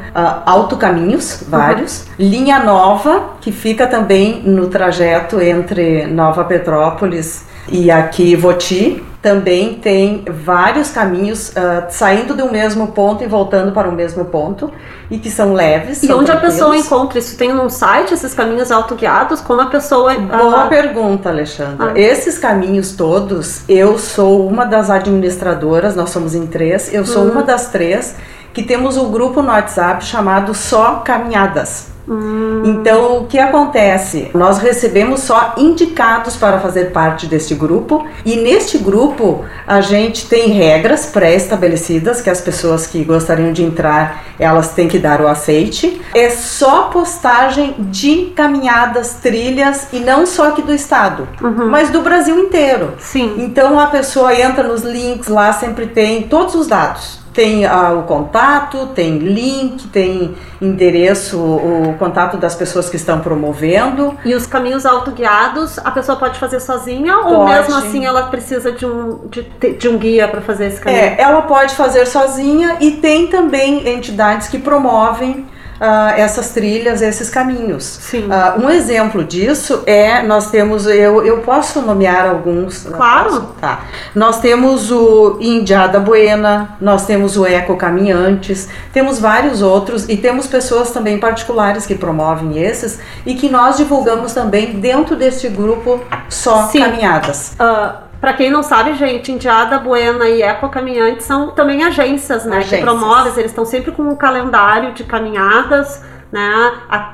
autocaminhos, 0.45 1.43
vários. 1.47 2.01
Uhum. 2.01 2.05
Linha 2.19 2.59
Nova, 2.59 3.31
que 3.41 3.51
fica 3.51 3.87
também 3.87 4.43
no 4.43 4.67
trajeto 4.67 5.41
entre 5.41 6.05
Nova 6.05 6.43
Petrópolis 6.43 7.49
e 7.68 7.91
aqui 7.91 8.32
Ivoti 8.32 9.03
também 9.22 9.75
tem 9.75 10.25
vários 10.27 10.89
caminhos 10.89 11.50
uh, 11.50 11.86
saindo 11.89 12.34
do 12.34 12.51
mesmo 12.51 12.88
ponto 12.88 13.24
e 13.24 13.27
voltando 13.27 13.72
para 13.72 13.88
o 13.88 13.91
mesmo 13.91 14.25
ponto 14.25 14.72
e 15.12 15.20
que 15.20 15.30
são 15.30 15.53
leves. 15.53 16.01
E 16.01 16.08
são 16.08 16.20
onde 16.20 16.32
a 16.32 16.38
pessoa 16.38 16.75
encontra 16.75 17.20
isso? 17.20 17.38
Tem 17.38 17.53
num 17.53 17.70
site 17.70 18.15
esses 18.15 18.34
caminhos 18.34 18.72
autoguiados? 18.72 19.39
Como 19.39 19.62
a 19.62 19.68
pessoa. 19.68 20.15
Boa 20.15 20.65
uh... 20.65 20.70
pergunta, 20.70 21.30
Alexandra. 21.30 21.94
Ah. 21.96 22.00
Esses 22.00 22.39
caminhos 22.39 22.94
todos, 22.94 23.62
eu 23.70 24.00
sou 24.00 24.48
uma 24.48 24.65
das 24.65 24.89
administradoras, 24.89 25.96
nós 25.96 26.10
somos 26.10 26.34
em 26.34 26.48
três, 26.48 26.91
eu 26.91 27.06
sou 27.06 27.25
hum. 27.25 27.32
uma 27.32 27.44
das 27.44 27.70
três 27.70 28.15
que 28.53 28.63
temos 28.63 28.98
um 28.98 29.12
grupo 29.12 29.41
no 29.41 29.50
WhatsApp 29.50 30.03
chamado 30.03 30.53
Só 30.53 30.96
Caminhadas. 31.05 31.91
Hum. 32.08 32.63
Então, 32.65 33.20
o 33.20 33.27
que 33.27 33.39
acontece? 33.39 34.31
Nós 34.34 34.58
recebemos 34.58 35.22
só 35.22 35.53
indicados 35.58 36.36
para 36.36 36.60
fazer 36.60 36.91
parte 36.91 37.27
deste 37.27 37.55
grupo, 37.55 38.05
e 38.25 38.36
neste 38.36 38.77
grupo 38.77 39.46
a 39.65 39.81
gente 39.81 40.27
tem 40.27 40.50
regras 40.50 41.05
pré-estabelecidas 41.05 42.22
que 42.22 42.29
as 42.29 42.41
pessoas 42.41 42.88
que 42.88 43.03
gostariam 43.03 43.53
de 43.53 43.63
entrar, 43.63 44.24
elas 44.39 44.72
têm 44.72 44.88
que 44.88 45.00
dar 45.00 45.22
o 45.22 45.27
aceite. 45.27 46.01
É 46.13 46.29
só 46.29 46.84
postagem 46.84 47.75
de 47.77 48.34
caminhadas, 48.36 49.15
trilhas 49.22 49.88
e 49.93 50.00
não 50.00 50.25
só 50.25 50.50
aqui 50.50 50.62
do 50.62 50.74
estado, 50.74 51.27
uhum. 51.41 51.70
mas 51.70 51.89
do 51.89 52.01
Brasil 52.01 52.38
inteiro. 52.38 52.93
Sim. 53.00 53.36
Então 53.38 53.79
a 53.79 53.88
pessoa 53.88 54.34
entra 54.36 54.63
nos 54.63 54.81
links 54.81 55.27
lá, 55.27 55.53
sempre 55.53 55.88
tem 55.88 56.24
todos 56.24 56.55
os 56.55 56.67
dados 56.67 57.20
tem 57.33 57.65
ah, 57.65 57.93
o 57.93 58.03
contato, 58.03 58.88
tem 58.88 59.17
link, 59.17 59.88
tem 59.88 60.35
endereço, 60.61 61.38
o 61.38 61.95
contato 61.97 62.38
das 62.38 62.55
pessoas 62.55 62.89
que 62.89 62.95
estão 62.95 63.19
promovendo. 63.19 64.17
E 64.25 64.35
os 64.35 64.45
caminhos 64.45 64.85
autoguiados 64.85 65.79
a 65.79 65.91
pessoa 65.91 66.17
pode 66.17 66.38
fazer 66.39 66.59
sozinha 66.59 67.17
pode. 67.17 67.33
ou 67.33 67.45
mesmo 67.45 67.75
assim 67.75 68.05
ela 68.05 68.23
precisa 68.23 68.71
de 68.71 68.85
um, 68.85 69.27
de, 69.27 69.43
de 69.77 69.88
um 69.88 69.97
guia 69.97 70.27
para 70.27 70.41
fazer 70.41 70.67
esse 70.67 70.81
caminho? 70.81 71.01
É, 71.01 71.15
ela 71.19 71.43
pode 71.43 71.75
fazer 71.75 72.05
sozinha 72.05 72.77
e 72.79 72.91
tem 72.91 73.27
também 73.27 73.88
entidades 73.88 74.47
que 74.47 74.59
promovem 74.59 75.45
uh, 75.81 76.13
essas 76.15 76.51
trilhas, 76.51 77.01
esses 77.01 77.29
caminhos. 77.29 77.83
Sim. 77.83 78.27
Uh, 78.27 78.65
um 78.65 78.69
exemplo 78.69 79.23
disso 79.23 79.81
é 79.88 80.21
nós 80.21 80.51
temos, 80.51 80.85
eu, 80.85 81.25
eu 81.25 81.39
posso 81.39 81.81
nomear 81.81 82.29
alguns. 82.29 82.83
Claro. 82.83 83.55
Tá. 83.59 83.85
Nós 84.13 84.39
temos 84.39 84.91
o 84.91 85.38
Indiada 85.41 86.00
Buena, 86.00 86.77
nós 86.79 87.05
temos 87.07 87.35
o 87.35 87.45
Eco 87.45 87.75
Caminhantes, 87.75 88.69
temos 88.93 89.17
vários 89.17 89.61
outros 89.61 90.07
e 90.07 90.15
temos 90.15 90.45
pessoas 90.45 90.91
também 90.91 91.19
particulares 91.19 91.85
que 91.85 91.95
promovem 91.95 92.61
esses 92.61 93.00
e 93.25 93.33
que 93.33 93.50
nós 93.50 93.77
divulgamos 93.77 94.33
também 94.33 94.79
dentro 94.79 95.15
desse 95.15 95.50
grupo 95.50 96.01
só 96.29 96.67
Sim. 96.67 96.79
caminhadas. 96.79 97.55
Uh, 97.59 98.11
para 98.21 98.33
quem 98.33 98.51
não 98.51 98.61
sabe, 98.61 98.93
gente, 98.93 99.31
Indiada 99.31 99.79
Buena 99.79 100.29
e 100.29 100.43
Eco 100.43 100.69
Caminhante 100.69 101.23
são 101.23 101.49
também 101.49 101.83
agências, 101.83 102.45
né? 102.45 102.57
Agências. 102.57 102.79
Que 102.79 102.85
promovem, 102.85 103.33
eles 103.35 103.49
estão 103.49 103.65
sempre 103.65 103.91
com 103.91 104.03
um 104.03 104.15
calendário 104.15 104.93
de 104.93 105.03
caminhadas, 105.03 106.05
né? 106.31 106.71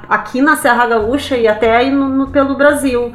Aqui 0.10 0.42
na 0.42 0.58
Serra 0.58 0.86
Gaúcha 0.86 1.38
e 1.38 1.48
até 1.48 1.78
aí 1.78 1.90
no, 1.90 2.10
no 2.10 2.28
pelo 2.28 2.56
Brasil. 2.56 3.14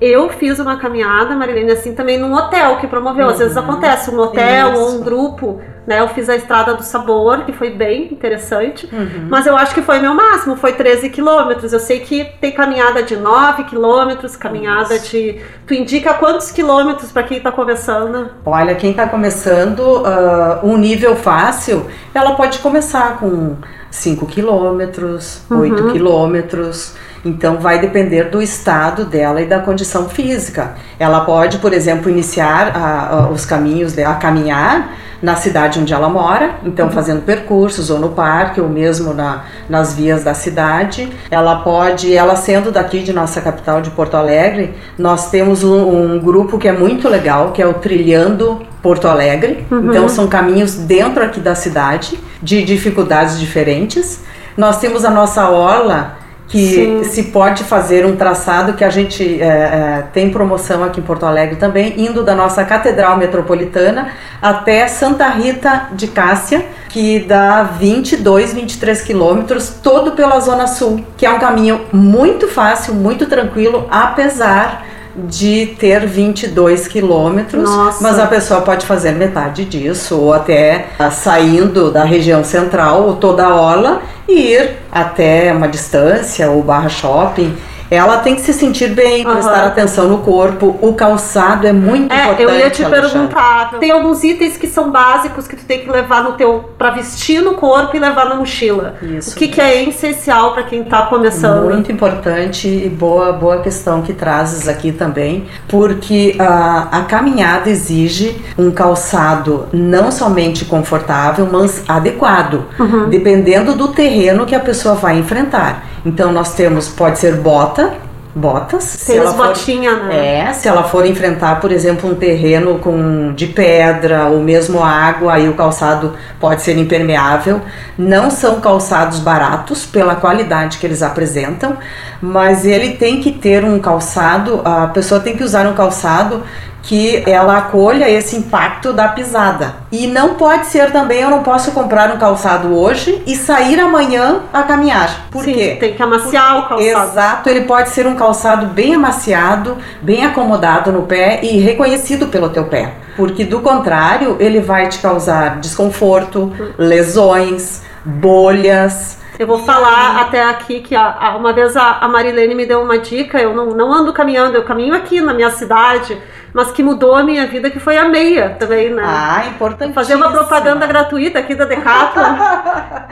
Eu 0.00 0.30
fiz 0.30 0.58
uma 0.58 0.78
caminhada, 0.78 1.36
Marilene, 1.36 1.72
assim, 1.72 1.94
também 1.94 2.18
num 2.18 2.34
hotel 2.34 2.78
que 2.78 2.86
promoveu. 2.86 3.28
Às 3.28 3.38
vezes 3.38 3.56
uhum. 3.56 3.62
acontece 3.62 4.10
um 4.10 4.18
hotel 4.18 4.72
Isso. 4.72 4.80
ou 4.80 4.90
um 4.92 5.00
grupo, 5.02 5.60
né? 5.86 6.00
Eu 6.00 6.08
fiz 6.08 6.28
a 6.28 6.36
Estrada 6.36 6.74
do 6.74 6.82
Sabor, 6.82 7.44
que 7.44 7.52
foi 7.52 7.70
bem 7.70 8.04
interessante. 8.12 8.88
Uhum. 8.92 9.28
Mas 9.28 9.46
eu 9.46 9.56
acho 9.56 9.74
que 9.74 9.82
foi 9.82 9.98
meu 9.98 10.14
máximo, 10.14 10.56
foi 10.56 10.72
13 10.72 11.10
quilômetros. 11.10 11.72
Eu 11.72 11.80
sei 11.80 12.00
que 12.00 12.24
tem 12.40 12.52
caminhada 12.52 13.02
de 13.02 13.16
9 13.16 13.64
quilômetros, 13.64 14.36
caminhada 14.36 14.94
Isso. 14.96 15.10
de. 15.10 15.40
Tu 15.66 15.74
indica 15.74 16.14
quantos 16.14 16.50
quilômetros 16.50 17.12
para 17.12 17.22
quem 17.22 17.38
está 17.38 17.52
começando? 17.52 18.30
Olha, 18.44 18.74
quem 18.74 18.90
está 18.90 19.06
começando, 19.06 19.80
uh, 19.80 20.66
um 20.66 20.76
nível 20.76 21.16
fácil, 21.16 21.86
ela 22.14 22.34
pode 22.34 22.58
começar 22.58 23.18
com 23.18 23.56
5 23.90 24.26
quilômetros, 24.26 25.42
uhum. 25.50 25.60
8 25.60 25.92
quilômetros. 25.92 26.94
Então 27.24 27.58
vai 27.58 27.78
depender 27.78 28.24
do 28.24 28.42
estado 28.42 29.04
dela 29.04 29.40
e 29.40 29.46
da 29.46 29.58
condição 29.58 30.08
física. 30.08 30.74
Ela 30.98 31.24
pode, 31.24 31.58
por 31.58 31.72
exemplo, 31.72 32.10
iniciar 32.10 32.76
a, 32.76 33.06
a, 33.08 33.30
os 33.30 33.46
caminhos, 33.46 33.98
a 33.98 34.14
caminhar 34.14 35.03
na 35.24 35.36
cidade 35.36 35.80
onde 35.80 35.94
ela 35.94 36.10
mora, 36.10 36.56
então 36.66 36.90
fazendo 36.90 37.22
percursos 37.22 37.88
ou 37.88 37.98
no 37.98 38.10
parque 38.10 38.60
ou 38.60 38.68
mesmo 38.68 39.14
na, 39.14 39.44
nas 39.70 39.94
vias 39.94 40.22
da 40.22 40.34
cidade. 40.34 41.10
Ela 41.30 41.60
pode, 41.60 42.14
ela 42.14 42.36
sendo 42.36 42.70
daqui 42.70 43.00
de 43.00 43.10
nossa 43.10 43.40
capital 43.40 43.80
de 43.80 43.88
Porto 43.88 44.18
Alegre, 44.18 44.74
nós 44.98 45.30
temos 45.30 45.64
um, 45.64 46.14
um 46.14 46.20
grupo 46.20 46.58
que 46.58 46.68
é 46.68 46.72
muito 46.72 47.08
legal, 47.08 47.52
que 47.52 47.62
é 47.62 47.66
o 47.66 47.72
Trilhando 47.72 48.60
Porto 48.82 49.08
Alegre. 49.08 49.66
Uhum. 49.70 49.88
Então 49.88 50.10
são 50.10 50.28
caminhos 50.28 50.74
dentro 50.74 51.24
aqui 51.24 51.40
da 51.40 51.54
cidade 51.54 52.20
de 52.42 52.62
dificuldades 52.62 53.40
diferentes. 53.40 54.22
Nós 54.58 54.78
temos 54.78 55.06
a 55.06 55.10
nossa 55.10 55.48
orla 55.48 56.18
que 56.48 56.74
Sim. 56.74 57.04
se 57.04 57.22
pode 57.24 57.64
fazer 57.64 58.04
um 58.04 58.16
traçado 58.16 58.74
que 58.74 58.84
a 58.84 58.90
gente 58.90 59.40
é, 59.40 59.46
é, 59.46 60.04
tem 60.12 60.30
promoção 60.30 60.84
aqui 60.84 61.00
em 61.00 61.02
Porto 61.02 61.24
Alegre 61.24 61.56
também, 61.56 61.94
indo 61.96 62.22
da 62.22 62.34
nossa 62.34 62.64
Catedral 62.64 63.16
Metropolitana 63.16 64.08
até 64.40 64.86
Santa 64.86 65.26
Rita 65.28 65.88
de 65.92 66.06
Cássia, 66.08 66.64
que 66.90 67.20
dá 67.20 67.62
22, 67.62 68.52
23 68.52 69.00
quilômetros, 69.02 69.78
todo 69.82 70.12
pela 70.12 70.38
Zona 70.40 70.66
Sul, 70.66 71.04
que 71.16 71.24
é 71.26 71.30
um 71.30 71.38
caminho 71.38 71.80
muito 71.92 72.46
fácil, 72.46 72.94
muito 72.94 73.26
tranquilo, 73.26 73.88
apesar 73.90 74.84
de 75.16 75.74
ter 75.78 76.06
22 76.06 76.88
quilômetros, 76.88 77.70
mas 78.00 78.18
a 78.18 78.26
pessoa 78.26 78.62
pode 78.62 78.84
fazer 78.84 79.12
metade 79.12 79.64
disso, 79.64 80.18
ou 80.18 80.34
até 80.34 80.86
ah, 80.98 81.10
saindo 81.10 81.90
da 81.90 82.04
região 82.04 82.42
central, 82.42 83.04
ou 83.04 83.16
toda 83.16 83.46
a 83.46 83.54
orla, 83.54 84.02
ir 84.28 84.76
até 84.90 85.52
uma 85.52 85.68
distância, 85.68 86.50
ou 86.50 86.62
barra 86.62 86.88
shopping 86.88 87.56
ela 87.90 88.18
tem 88.18 88.34
que 88.34 88.40
se 88.40 88.52
sentir 88.52 88.88
bem, 88.88 89.26
uhum. 89.26 89.32
prestar 89.32 89.66
atenção 89.66 90.08
no 90.08 90.18
corpo. 90.18 90.76
O 90.80 90.94
calçado 90.94 91.66
é 91.66 91.72
muito 91.72 92.12
é, 92.12 92.16
importante. 92.16 92.42
Eu 92.42 92.50
ia 92.50 92.70
te 92.70 92.84
Alexandre. 92.84 93.10
perguntar. 93.10 93.78
Tem 93.78 93.90
alguns 93.90 94.24
itens 94.24 94.56
que 94.56 94.66
são 94.66 94.90
básicos 94.90 95.46
que 95.46 95.56
tu 95.56 95.64
tem 95.64 95.80
que 95.80 95.90
levar 95.90 96.24
no 96.24 96.32
teu 96.32 96.70
para 96.78 96.90
vestir 96.90 97.42
no 97.42 97.54
corpo 97.54 97.96
e 97.96 98.00
levar 98.00 98.28
na 98.28 98.36
mochila. 98.36 98.94
Isso. 99.02 99.32
O 99.32 99.36
que, 99.36 99.48
que 99.48 99.60
é 99.60 99.84
essencial 99.88 100.52
para 100.52 100.64
quem 100.64 100.82
está 100.82 101.02
começando? 101.02 101.64
Muito 101.64 101.90
importante 101.92 102.68
e 102.68 102.88
boa 102.88 103.32
boa 103.32 103.60
questão 103.60 104.02
que 104.02 104.12
trazes 104.12 104.68
aqui 104.68 104.92
também, 104.92 105.46
porque 105.68 106.36
a, 106.38 106.88
a 106.90 107.02
caminhada 107.02 107.70
exige 107.70 108.40
um 108.58 108.70
calçado 108.70 109.66
não 109.72 110.10
somente 110.10 110.64
confortável, 110.64 111.48
mas 111.50 111.84
adequado, 111.88 112.64
uhum. 112.78 113.08
dependendo 113.08 113.74
do 113.74 113.88
terreno 113.88 114.46
que 114.46 114.54
a 114.54 114.60
pessoa 114.60 114.94
vai 114.94 115.18
enfrentar. 115.18 115.93
Então 116.04 116.32
nós 116.32 116.54
temos, 116.54 116.88
pode 116.88 117.18
ser 117.18 117.36
bota, 117.36 117.94
botas. 118.34 119.04
Tem 119.06 119.18
as 119.18 119.32
botinhas, 119.32 120.02
né? 120.02 120.40
É, 120.40 120.52
se 120.52 120.66
ela 120.66 120.82
for 120.82 121.06
enfrentar, 121.06 121.60
por 121.60 121.70
exemplo, 121.70 122.10
um 122.10 122.14
terreno 122.14 122.78
com 122.78 123.32
de 123.32 123.46
pedra 123.46 124.26
ou 124.26 124.40
mesmo 124.40 124.82
água, 124.82 125.34
aí 125.34 125.48
o 125.48 125.54
calçado 125.54 126.14
pode 126.40 126.62
ser 126.62 126.76
impermeável. 126.76 127.60
Não 127.96 128.30
são 128.30 128.60
calçados 128.60 129.20
baratos 129.20 129.86
pela 129.86 130.16
qualidade 130.16 130.78
que 130.78 130.86
eles 130.86 131.02
apresentam, 131.02 131.76
mas 132.20 132.66
ele 132.66 132.94
tem 132.94 133.20
que 133.20 133.30
ter 133.30 133.64
um 133.64 133.78
calçado, 133.78 134.60
a 134.64 134.88
pessoa 134.88 135.20
tem 135.20 135.36
que 135.36 135.44
usar 135.44 135.66
um 135.66 135.74
calçado 135.74 136.42
que 136.84 137.22
ela 137.26 137.58
acolha 137.58 138.08
esse 138.08 138.36
impacto 138.36 138.92
da 138.92 139.08
pisada. 139.08 139.74
E 139.90 140.06
não 140.06 140.34
pode 140.34 140.66
ser 140.66 140.92
também, 140.92 141.20
eu 141.20 141.30
não 141.30 141.42
posso 141.42 141.72
comprar 141.72 142.14
um 142.14 142.18
calçado 142.18 142.78
hoje 142.78 143.22
e 143.26 143.34
sair 143.36 143.80
amanhã 143.80 144.42
a 144.52 144.62
caminhar. 144.62 145.26
Por 145.30 145.44
Sim, 145.44 145.54
quê? 145.54 145.76
Tem 145.80 145.94
que 145.94 146.02
amaciar 146.02 146.68
Porque, 146.68 146.90
o 146.90 146.92
calçado. 146.92 147.10
Exato, 147.10 147.48
ele 147.48 147.62
pode 147.62 147.88
ser 147.88 148.06
um 148.06 148.14
calçado 148.14 148.66
bem 148.66 148.94
amaciado, 148.94 149.78
bem 150.02 150.24
acomodado 150.24 150.92
no 150.92 151.02
pé 151.02 151.40
e 151.42 151.58
reconhecido 151.58 152.26
pelo 152.26 152.50
teu 152.50 152.64
pé. 152.64 152.94
Porque 153.16 153.44
do 153.44 153.60
contrário, 153.60 154.36
ele 154.38 154.60
vai 154.60 154.88
te 154.88 154.98
causar 154.98 155.60
desconforto, 155.60 156.52
lesões, 156.76 157.82
bolhas, 158.04 159.18
Eu 159.38 159.46
vou 159.48 159.58
E 159.60 159.64
falar 159.66 160.10
aí- 160.16 160.20
até 160.22 160.44
aqui 160.44 160.80
que 160.80 160.94
a- 160.94 161.16
a- 161.20 161.36
uma 161.36 161.52
vez 161.52 161.76
a, 161.76 161.98
a 162.00 162.08
Marilene 162.08 162.54
me 162.54 162.64
deu 162.66 162.80
uma 162.82 162.98
dica, 162.98 163.38
eu 163.40 163.52
não, 163.54 163.66
não 163.66 163.92
ando 163.92 164.12
caminhando, 164.12 164.54
eu 164.56 164.62
caminho 164.64 164.94
aqui 164.94 165.20
na 165.20 165.34
minha 165.34 165.50
cidade, 165.50 166.16
mas 166.52 166.70
que 166.70 166.82
mudou 166.84 167.16
a 167.16 167.22
minha 167.24 167.44
vida, 167.46 167.68
que 167.68 167.80
foi 167.80 167.96
a 167.98 168.08
meia 168.08 168.50
também, 168.58 168.90
né? 168.90 169.02
Ah, 169.04 169.42
importante. 169.48 169.92
Fazer 169.92 170.14
uma 170.14 170.30
propaganda 170.30 170.86
gratuita 170.86 171.40
aqui 171.40 171.54
da 171.56 171.64
Decathlon. 171.64 172.36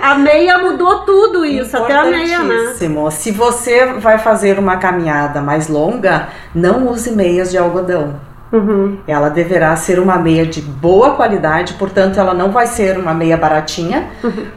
a 0.00 0.14
meia 0.14 0.58
mudou 0.58 1.00
tudo 1.00 1.44
isso, 1.44 1.76
até 1.76 1.96
a 1.96 2.04
meia, 2.04 2.38
né? 2.38 2.54
Importantíssimo. 2.54 3.10
Se 3.10 3.30
você 3.32 3.86
vai 3.94 4.18
fazer 4.18 4.58
uma 4.60 4.76
caminhada 4.76 5.40
mais 5.40 5.66
longa, 5.68 6.28
não 6.54 6.86
use 6.88 7.10
meias 7.10 7.50
de 7.50 7.58
algodão. 7.58 8.14
Uhum. 8.52 8.98
Ela 9.08 9.30
deverá 9.30 9.74
ser 9.76 9.98
uma 9.98 10.18
meia 10.18 10.44
de 10.44 10.60
boa 10.60 11.14
qualidade, 11.14 11.72
portanto, 11.74 12.20
ela 12.20 12.34
não 12.34 12.50
vai 12.50 12.66
ser 12.66 12.98
uma 12.98 13.14
meia 13.14 13.36
baratinha, 13.36 14.10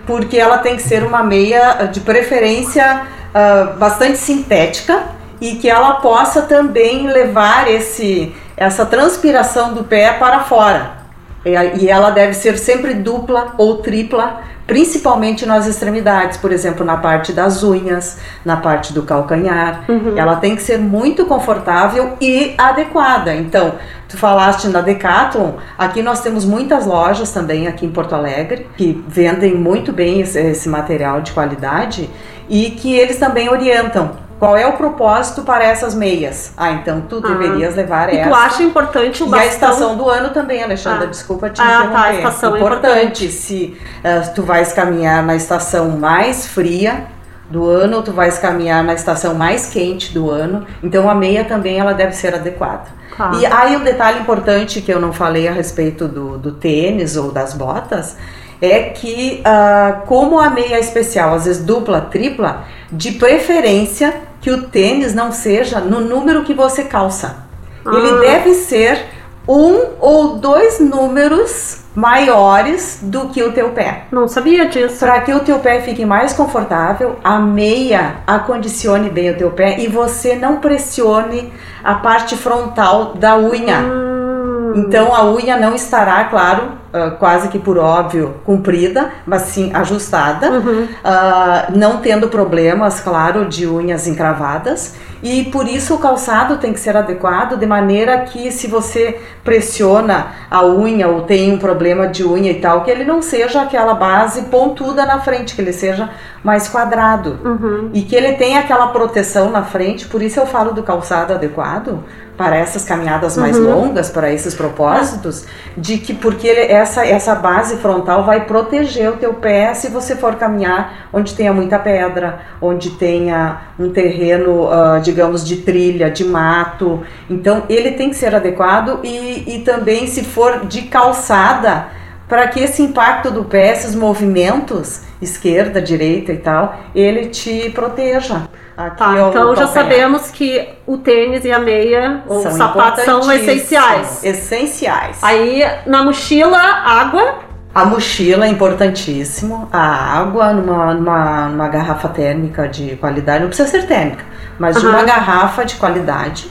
porque 0.06 0.38
ela 0.38 0.58
tem 0.58 0.75
que 0.75 0.84
ser 0.84 1.02
uma 1.02 1.24
meia 1.24 1.86
de 1.86 2.02
preferência 2.02 3.04
ah, 3.34 3.74
bastante 3.78 4.18
sintética 4.18 5.04
e 5.42 5.56
que 5.56 5.70
ela 5.70 5.96
possa 5.96 6.42
também 6.42 7.08
levar 7.08 7.70
esse, 7.70 8.34
essa 8.56 8.86
transpiração 8.86 9.74
do 9.74 9.84
pé 9.84 10.14
para 10.14 10.42
fora. 10.42 11.06
E 11.46 11.88
ela 11.88 12.10
deve 12.10 12.34
ser 12.34 12.58
sempre 12.58 12.96
dupla 12.96 13.54
ou 13.58 13.78
tripla, 13.78 14.42
principalmente 14.68 15.46
nas 15.46 15.68
extremidades, 15.68 16.38
por 16.38 16.52
exemplo, 16.52 16.86
na 16.86 16.98
parte 16.98 17.32
das 17.32 17.64
unhas, 17.64 18.18
na 18.44 18.58
parte 18.58 18.94
do 18.94 19.04
calcanhar. 19.04 19.86
Ela 20.18 20.38
tem 20.38 20.56
que 20.56 20.62
ser 20.62 20.78
muito 20.78 21.26
confortável 21.26 22.14
e 22.20 22.56
adequada. 22.58 23.36
Então, 23.36 23.74
tu 24.10 24.18
falaste 24.18 24.68
na 24.68 24.82
Decathlon, 24.82 25.54
aqui 25.78 26.02
nós 26.02 26.22
temos 26.22 26.46
muitas 26.46 26.86
lojas 26.86 27.32
também 27.32 27.68
aqui 27.68 27.86
em 27.86 27.92
Porto 27.92 28.16
Alegre 28.16 28.68
que 28.76 29.04
vendem 29.08 29.56
muito 29.56 29.94
bem 29.94 30.22
esse, 30.22 30.40
esse 30.40 30.68
material 30.68 31.22
de 31.22 31.32
qualidade 31.32 32.10
e 32.50 32.72
que 32.72 32.96
eles 32.96 33.18
também 33.18 33.50
orientam. 33.50 34.25
Qual 34.46 34.56
é 34.56 34.68
o 34.68 34.74
propósito 34.74 35.42
para 35.42 35.64
essas 35.64 35.96
meias? 35.96 36.54
Ah, 36.56 36.72
então 36.72 37.02
tu 37.02 37.20
Ah. 37.24 37.28
deverias 37.30 37.75
levar 37.75 38.14
E 38.14 38.18
essa. 38.18 38.30
tu 38.30 38.36
acha 38.36 38.62
importante 38.64 39.24
o 39.24 39.25
E 39.25 39.30
bastão? 39.30 39.40
a 39.50 39.52
estação 39.52 39.98
do 39.98 40.08
ano 40.08 40.30
também, 40.30 40.62
Alexandra, 40.64 41.06
Ah. 41.06 41.10
desculpa 41.10 41.50
te 41.50 41.60
Ah, 41.60 41.90
tá, 41.92 42.04
a 42.04 42.14
estação 42.14 42.56
é 42.56 42.60
importante, 42.60 43.28
se 43.30 43.75
eh, 44.04 44.20
tu 44.36 44.44
vais 44.44 44.72
caminhar 44.72 45.24
na 45.24 45.36
estação 45.36 45.90
mais 45.98 46.46
fria 46.46 47.06
do 47.50 47.68
ano, 47.68 47.98
ou 47.98 48.04
tu 48.04 48.12
vais 48.12 48.38
caminhar 48.38 48.84
na 48.84 48.94
estação 48.94 49.34
mais 49.34 49.66
quente 49.66 50.14
do 50.14 50.30
ano, 50.30 50.64
então 50.84 51.10
a 51.10 51.16
meia 51.16 51.44
também 51.44 51.80
ela 51.80 51.94
deve 51.96 52.12
ser 52.14 52.36
adequada. 52.36 52.86
Tá. 53.18 53.32
E 53.40 53.46
aí 53.48 53.75
um 53.75 53.84
detalhe 53.84 54.20
importante 54.20 54.80
que 54.80 54.92
eu 54.94 55.00
não 55.00 55.12
falei 55.12 55.48
a 55.48 55.52
respeito 55.52 56.08
do, 56.08 56.38
do 56.38 56.52
tênis 56.52 57.18
ou 57.18 57.32
das 57.32 57.54
botas, 57.56 58.16
é 58.62 58.84
que 58.84 59.42
ah, 59.44 60.02
como 60.06 60.40
a 60.40 60.50
meia 60.52 60.75
é 60.75 60.80
especial, 60.80 61.34
às 61.34 61.46
vezes 61.46 61.64
dupla, 61.66 62.02
tripla, 62.02 62.64
de 62.92 63.12
preferência 63.14 64.14
que 64.46 64.52
o 64.52 64.62
tênis 64.68 65.16
não 65.16 65.32
seja 65.32 65.80
no 65.80 66.00
número 66.02 66.44
que 66.44 66.54
você 66.54 66.84
calça. 66.84 67.38
Ele 67.84 68.10
Ah. 68.12 68.20
deve 68.20 68.54
ser 68.54 69.04
um 69.48 69.94
ou 70.00 70.38
dois 70.38 70.80
números 70.80 71.78
maiores 71.96 73.00
do 73.02 73.30
que 73.30 73.42
o 73.42 73.52
teu 73.54 73.70
pé. 73.70 74.04
Não 74.12 74.28
sabia 74.28 74.68
disso. 74.68 75.00
Para 75.00 75.22
que 75.22 75.34
o 75.34 75.40
teu 75.40 75.58
pé 75.58 75.82
fique 75.82 76.06
mais 76.06 76.32
confortável, 76.32 77.16
a 77.24 77.40
meia 77.40 78.18
acondicione 78.28 79.10
bem 79.10 79.32
o 79.32 79.36
teu 79.36 79.50
pé 79.50 79.80
e 79.80 79.88
você 79.88 80.36
não 80.36 80.58
pressione 80.58 81.52
a 81.84 81.96
parte 81.96 82.38
frontal 82.38 83.16
da 83.16 83.36
unha. 83.40 83.80
Hum, 83.80 84.74
Então 84.75 85.16
a 85.16 85.25
unha 85.25 85.58
não 85.58 85.74
estará, 85.74 86.24
claro, 86.25 86.74
ah, 86.96 87.12
quase 87.12 87.50
que 87.50 87.60
por 87.60 87.78
óbvio, 87.78 88.36
comprida, 88.46 89.10
mas 89.25 89.42
sim 89.44 89.72
ajustada, 89.74 90.50
Uhum. 90.52 90.88
ah, 91.04 91.68
não 91.75 91.98
tendo 91.98 92.28
problemas, 92.30 93.00
claro, 93.01 93.46
de 93.46 93.68
unhas 93.68 94.08
encravadas. 94.08 94.96
E 95.24 95.46
por 95.46 95.68
isso 95.68 95.96
o 95.96 95.98
calçado 95.98 96.58
tem 96.58 96.72
que 96.72 96.79
ser 96.79 96.96
adequado, 96.96 97.58
de 97.58 97.66
maneira 97.66 98.20
que 98.20 98.51
se 98.51 98.68
você 98.68 99.20
pressiona 99.44 100.27
a 100.51 100.64
unha 100.66 101.08
ou 101.08 101.22
tem 101.22 101.51
um 101.53 101.58
problema 101.58 102.08
de 102.08 102.24
unha 102.24 102.51
e 102.51 102.60
tal, 102.62 102.84
que 102.84 102.92
ele 102.92 103.03
não 103.03 103.22
seja 103.22 103.62
aquela 103.64 103.94
base 103.96 104.44
pontuda 104.44 105.05
na 105.05 105.20
frente, 105.20 105.55
que 105.55 105.62
ele 105.62 105.74
seja 105.74 106.10
mais 106.44 106.68
quadrado 106.70 107.40
Uhum. 107.44 107.90
e 107.94 108.01
que 108.03 108.16
ele 108.16 108.34
tenha 108.34 108.60
aquela 108.60 108.88
proteção 108.88 109.50
na 109.50 109.64
frente, 109.64 110.05
por 110.08 110.22
isso 110.22 110.40
eu 110.40 110.46
falo 110.46 110.74
do 110.74 110.84
calçado 110.84 111.34
adequado 111.34 112.03
para 112.38 112.56
essas 112.58 112.84
caminhadas 112.84 113.38
mais 113.38 113.58
Uhum. 113.58 113.70
longas, 113.70 114.10
para 114.10 114.32
esses 114.32 114.54
propósitos, 114.54 115.46
de 115.78 115.98
que 115.98 116.14
porque 116.14 116.48
ele- 116.48 116.72
essa 116.72 117.06
essa 117.06 117.34
base 117.36 117.78
frontal 117.78 118.24
vai 118.24 118.46
proteger 118.46 119.10
o 119.10 119.18
teu 119.18 119.34
pé 119.36 119.74
se 119.74 119.88
você 119.90 120.16
for 120.16 120.36
caminhar 120.36 121.08
onde 121.14 121.34
tenha 121.34 121.54
muita 121.54 121.80
pedra, 121.80 122.40
onde 122.62 122.92
tenha 122.92 123.62
um 123.80 123.90
terreno, 123.90 124.70
ah, 124.72 125.00
digamos, 125.02 125.46
de 125.46 125.58
trilha, 125.58 126.10
de 126.12 126.24
mato. 126.26 127.02
Então 127.30 127.64
ele 127.70 127.92
tem 127.92 128.10
que 128.10 128.16
ser 128.16 128.36
adequado 128.36 129.00
e, 129.04 129.56
e 129.56 129.60
também 129.60 130.08
se 130.08 130.24
for 130.24 130.66
de 130.66 130.84
calçada, 130.84 131.88
para 132.28 132.48
que 132.48 132.60
esse 132.60 132.82
impacto 132.82 133.30
do 133.30 133.44
pé, 133.46 133.72
esses 133.74 133.94
movimentos, 133.94 135.02
esquerda, 135.25 135.81
direita 135.81 136.31
e 136.31 136.38
tal, 136.38 136.75
ele 136.96 137.27
te 137.27 137.70
proteja. 137.72 138.44
Aqui 138.77 138.98
Tá, 138.98 139.29
então 139.29 139.55
já 139.55 139.68
sabemos 139.68 140.31
que 140.31 140.68
o 140.85 140.98
tênis 140.98 141.46
e 141.46 141.51
a 141.51 141.59
meia, 141.59 142.24
ou 142.27 142.46
o 142.46 142.51
sapato, 142.51 143.01
são 143.01 143.31
essenciais. 143.31 144.22
Essenciais. 144.24 145.24
Aí 145.24 145.64
na 145.85 146.03
mochila, 146.03 146.59
água. 146.59 147.40
A 147.74 147.85
mochila 147.85 148.46
é 148.46 148.50
importantíssimo, 148.50 149.70
a 149.72 150.18
água 150.20 150.53
numa, 150.53 150.94
numa, 150.94 151.50
numa 151.50 151.68
garrafa 151.70 152.09
térmica 152.09 152.68
de 152.68 152.96
qualidade, 152.98 153.42
não 153.42 153.48
precisa 153.48 153.70
ser 153.70 153.85
térmica, 153.85 154.24
mas 154.59 154.77
de 154.77 154.85
Aham. 154.85 154.96
uma 154.96 155.03
garrafa 155.03 155.66
de 155.66 155.75
qualidade. 155.75 156.50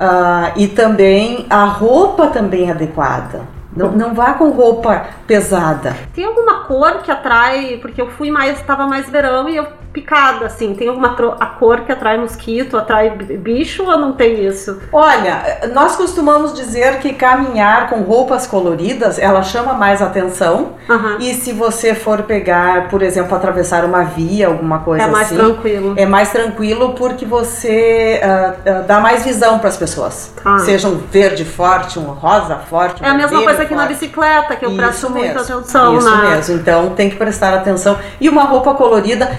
Ah, 0.00 0.52
e 0.56 0.68
também 0.68 1.46
a 1.50 1.64
roupa 1.64 2.28
também 2.28 2.70
adequada. 2.70 3.57
Não, 3.78 3.92
não 3.92 4.12
vá 4.12 4.34
com 4.34 4.50
roupa 4.50 5.06
pesada. 5.24 5.96
Tem 6.12 6.24
alguma 6.24 6.64
cor 6.64 6.98
que 7.04 7.12
atrai? 7.12 7.78
Porque 7.80 8.02
eu 8.02 8.10
fui 8.10 8.28
mais, 8.28 8.58
estava 8.58 8.88
mais 8.88 9.08
verão 9.08 9.48
e 9.48 9.54
eu 9.54 9.68
picada, 10.00 10.46
assim. 10.46 10.74
Tem 10.74 10.88
alguma 10.88 11.16
a 11.40 11.46
cor 11.46 11.80
que 11.80 11.90
atrai 11.92 12.16
mosquito, 12.18 12.76
atrai 12.76 13.10
bi- 13.10 13.36
bicho 13.36 13.82
ou 13.84 13.98
não 13.98 14.12
tem 14.12 14.44
isso? 14.46 14.80
Olha, 14.92 15.60
nós 15.72 15.96
costumamos 15.96 16.52
dizer 16.54 16.98
que 16.98 17.12
caminhar 17.12 17.88
com 17.88 18.00
roupas 18.02 18.46
coloridas, 18.46 19.18
ela 19.18 19.42
chama 19.42 19.72
mais 19.74 20.00
atenção. 20.00 20.74
Aham. 20.88 21.16
E 21.20 21.34
se 21.34 21.52
você 21.52 21.94
for 21.94 22.22
pegar, 22.22 22.88
por 22.88 23.02
exemplo, 23.02 23.34
atravessar 23.36 23.84
uma 23.84 24.04
via, 24.04 24.46
alguma 24.46 24.80
coisa 24.80 25.04
É 25.04 25.06
mais 25.08 25.26
assim, 25.28 25.36
tranquilo. 25.36 25.94
é 25.96 26.06
mais 26.06 26.30
tranquilo 26.30 26.94
porque 26.94 27.24
você 27.24 28.20
ah, 28.22 28.54
ah, 28.66 28.70
dá 28.86 29.00
mais 29.00 29.24
visão 29.24 29.58
para 29.58 29.68
as 29.68 29.76
pessoas. 29.76 30.32
Tá. 30.42 30.58
Seja 30.60 30.88
um 30.88 30.96
verde 30.96 31.44
forte, 31.44 31.98
um 31.98 32.04
rosa 32.04 32.56
forte. 32.56 33.02
um 33.02 33.06
É 33.06 33.10
a 33.10 33.14
mesma 33.14 33.42
coisa 33.42 33.64
que 33.64 33.74
na 33.74 33.82
forte. 33.82 33.94
bicicleta, 33.94 34.56
que 34.56 34.64
eu 34.64 34.72
presto 34.76 34.98
Isso 34.98 35.10
muita 35.10 35.34
mesmo, 35.34 35.40
atenção 35.58 35.98
Isso 35.98 36.10
na. 36.10 36.30
mesmo. 36.30 36.54
Então 36.56 36.90
tem 36.90 37.10
que 37.10 37.16
prestar 37.16 37.54
atenção. 37.54 37.98
E 38.20 38.28
uma 38.28 38.42
roupa 38.44 38.74
colorida 38.74 39.30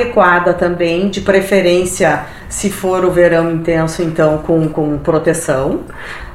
adequada 0.00 0.54
também, 0.54 1.08
de 1.08 1.20
preferência, 1.20 2.24
se 2.48 2.70
for 2.70 3.04
o 3.04 3.10
verão 3.10 3.50
intenso, 3.50 4.02
então 4.02 4.38
com, 4.38 4.68
com 4.68 4.98
proteção. 4.98 5.80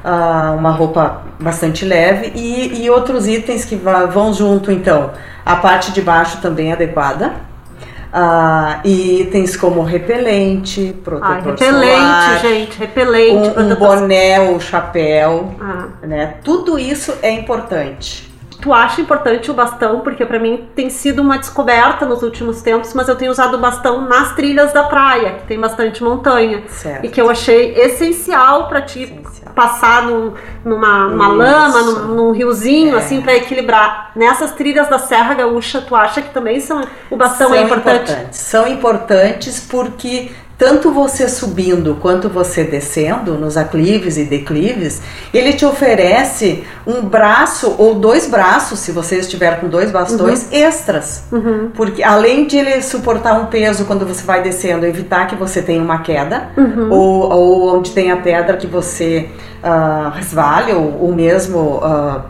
Ah, 0.04 0.54
uma 0.56 0.70
roupa 0.70 1.22
bastante 1.40 1.84
leve 1.84 2.32
e, 2.34 2.84
e 2.84 2.90
outros 2.90 3.26
itens 3.26 3.64
que 3.64 3.74
vão 3.76 4.32
junto, 4.32 4.70
então. 4.70 5.10
A 5.44 5.56
parte 5.56 5.92
de 5.92 6.00
baixo 6.00 6.40
também 6.40 6.72
adequada. 6.72 7.34
Ah, 8.12 8.80
e 8.84 9.22
itens 9.22 9.56
como 9.56 9.82
repelente, 9.82 10.94
protetor 11.04 11.32
Ai, 11.34 11.42
repelente, 11.42 11.96
solar, 11.96 12.38
gente, 12.40 12.78
repelente. 12.78 13.58
um, 13.58 13.72
um 13.72 13.74
boné 13.74 14.40
ou 14.40 14.60
chapéu, 14.60 15.54
Ah. 15.60 15.88
né? 16.02 16.34
Tudo 16.42 16.78
isso 16.78 17.12
é 17.20 17.30
importante. 17.30 18.32
Tu 18.60 18.72
acha 18.72 19.00
importante 19.00 19.50
o 19.50 19.54
bastão? 19.54 20.00
Porque 20.00 20.24
pra 20.24 20.38
mim 20.38 20.68
tem 20.74 20.88
sido 20.90 21.20
uma 21.22 21.38
descoberta 21.38 22.06
nos 22.06 22.22
últimos 22.22 22.62
tempos, 22.62 22.94
mas 22.94 23.08
eu 23.08 23.14
tenho 23.16 23.30
usado 23.30 23.54
o 23.54 23.58
bastão 23.58 24.00
nas 24.08 24.34
trilhas 24.34 24.72
da 24.72 24.84
praia, 24.84 25.32
que 25.34 25.46
tem 25.46 25.60
bastante 25.60 26.02
montanha. 26.02 26.62
Certo. 26.68 27.04
E 27.04 27.08
que 27.08 27.20
eu 27.20 27.28
achei 27.30 27.74
essencial 27.74 28.68
pra 28.68 28.80
ti 28.82 29.02
Essencial. 29.04 29.52
passar 29.54 30.02
num- 30.04 30.32
numa, 30.64 31.06
Isso. 31.08 31.16
lama, 31.36 31.82
num, 31.82 32.14
num 32.14 32.30
riozinho, 32.32 32.96
É. 32.96 32.98
assim, 32.98 33.20
pra 33.20 33.34
equilibrar. 33.36 34.10
Nessas 34.16 34.52
trilhas 34.52 34.88
da 34.88 34.98
Serra 34.98 35.34
Gaúcha, 35.34 35.80
tu 35.80 35.94
acha 35.94 36.22
que 36.22 36.30
também 36.32 36.58
são, 36.60 36.82
o 37.10 37.16
bastão 37.16 37.52
é 37.54 37.58
São 37.58 37.66
importante? 37.66 38.10
importantes. 38.10 38.38
São 38.40 38.66
importantes 38.66 39.60
porque 39.70 40.30
tanto 40.58 40.90
você 40.90 41.28
subindo 41.28 41.96
quanto 42.00 42.28
você 42.28 42.64
descendo 42.64 43.34
nos 43.34 43.56
aclives 43.56 44.16
e 44.16 44.24
declives, 44.24 45.02
ele 45.32 45.52
te 45.52 45.66
oferece 45.66 46.64
um 46.86 47.02
braço 47.02 47.74
ou 47.76 47.94
dois 47.94 48.26
braços, 48.26 48.78
se 48.78 48.90
você 48.90 49.16
estiver 49.18 49.60
com 49.60 49.68
dois 49.68 49.90
bastões 49.90 50.50
extras. 50.50 51.24
Uhum. 51.30 51.70
Porque 51.74 52.02
além 52.02 52.46
de 52.46 52.56
ele 52.56 52.80
suportar 52.80 53.38
um 53.38 53.46
peso 53.46 53.84
quando 53.84 54.06
você 54.06 54.24
vai 54.24 54.42
descendo, 54.42 54.86
evitar 54.86 55.26
que 55.26 55.34
você 55.34 55.60
tenha 55.60 55.82
uma 55.82 55.98
queda, 55.98 56.48
Uhum. 56.56 56.90
ou, 56.90 57.30
ou 57.32 57.76
onde 57.76 57.90
tem 57.90 58.10
a 58.10 58.16
pedra 58.16 58.56
que 58.56 58.66
você 58.66 59.28
ah, 59.62 60.12
resvale, 60.14 60.72
ou, 60.72 61.02
ou 61.02 61.14
mesmo 61.14 61.80
ah, 61.82 62.24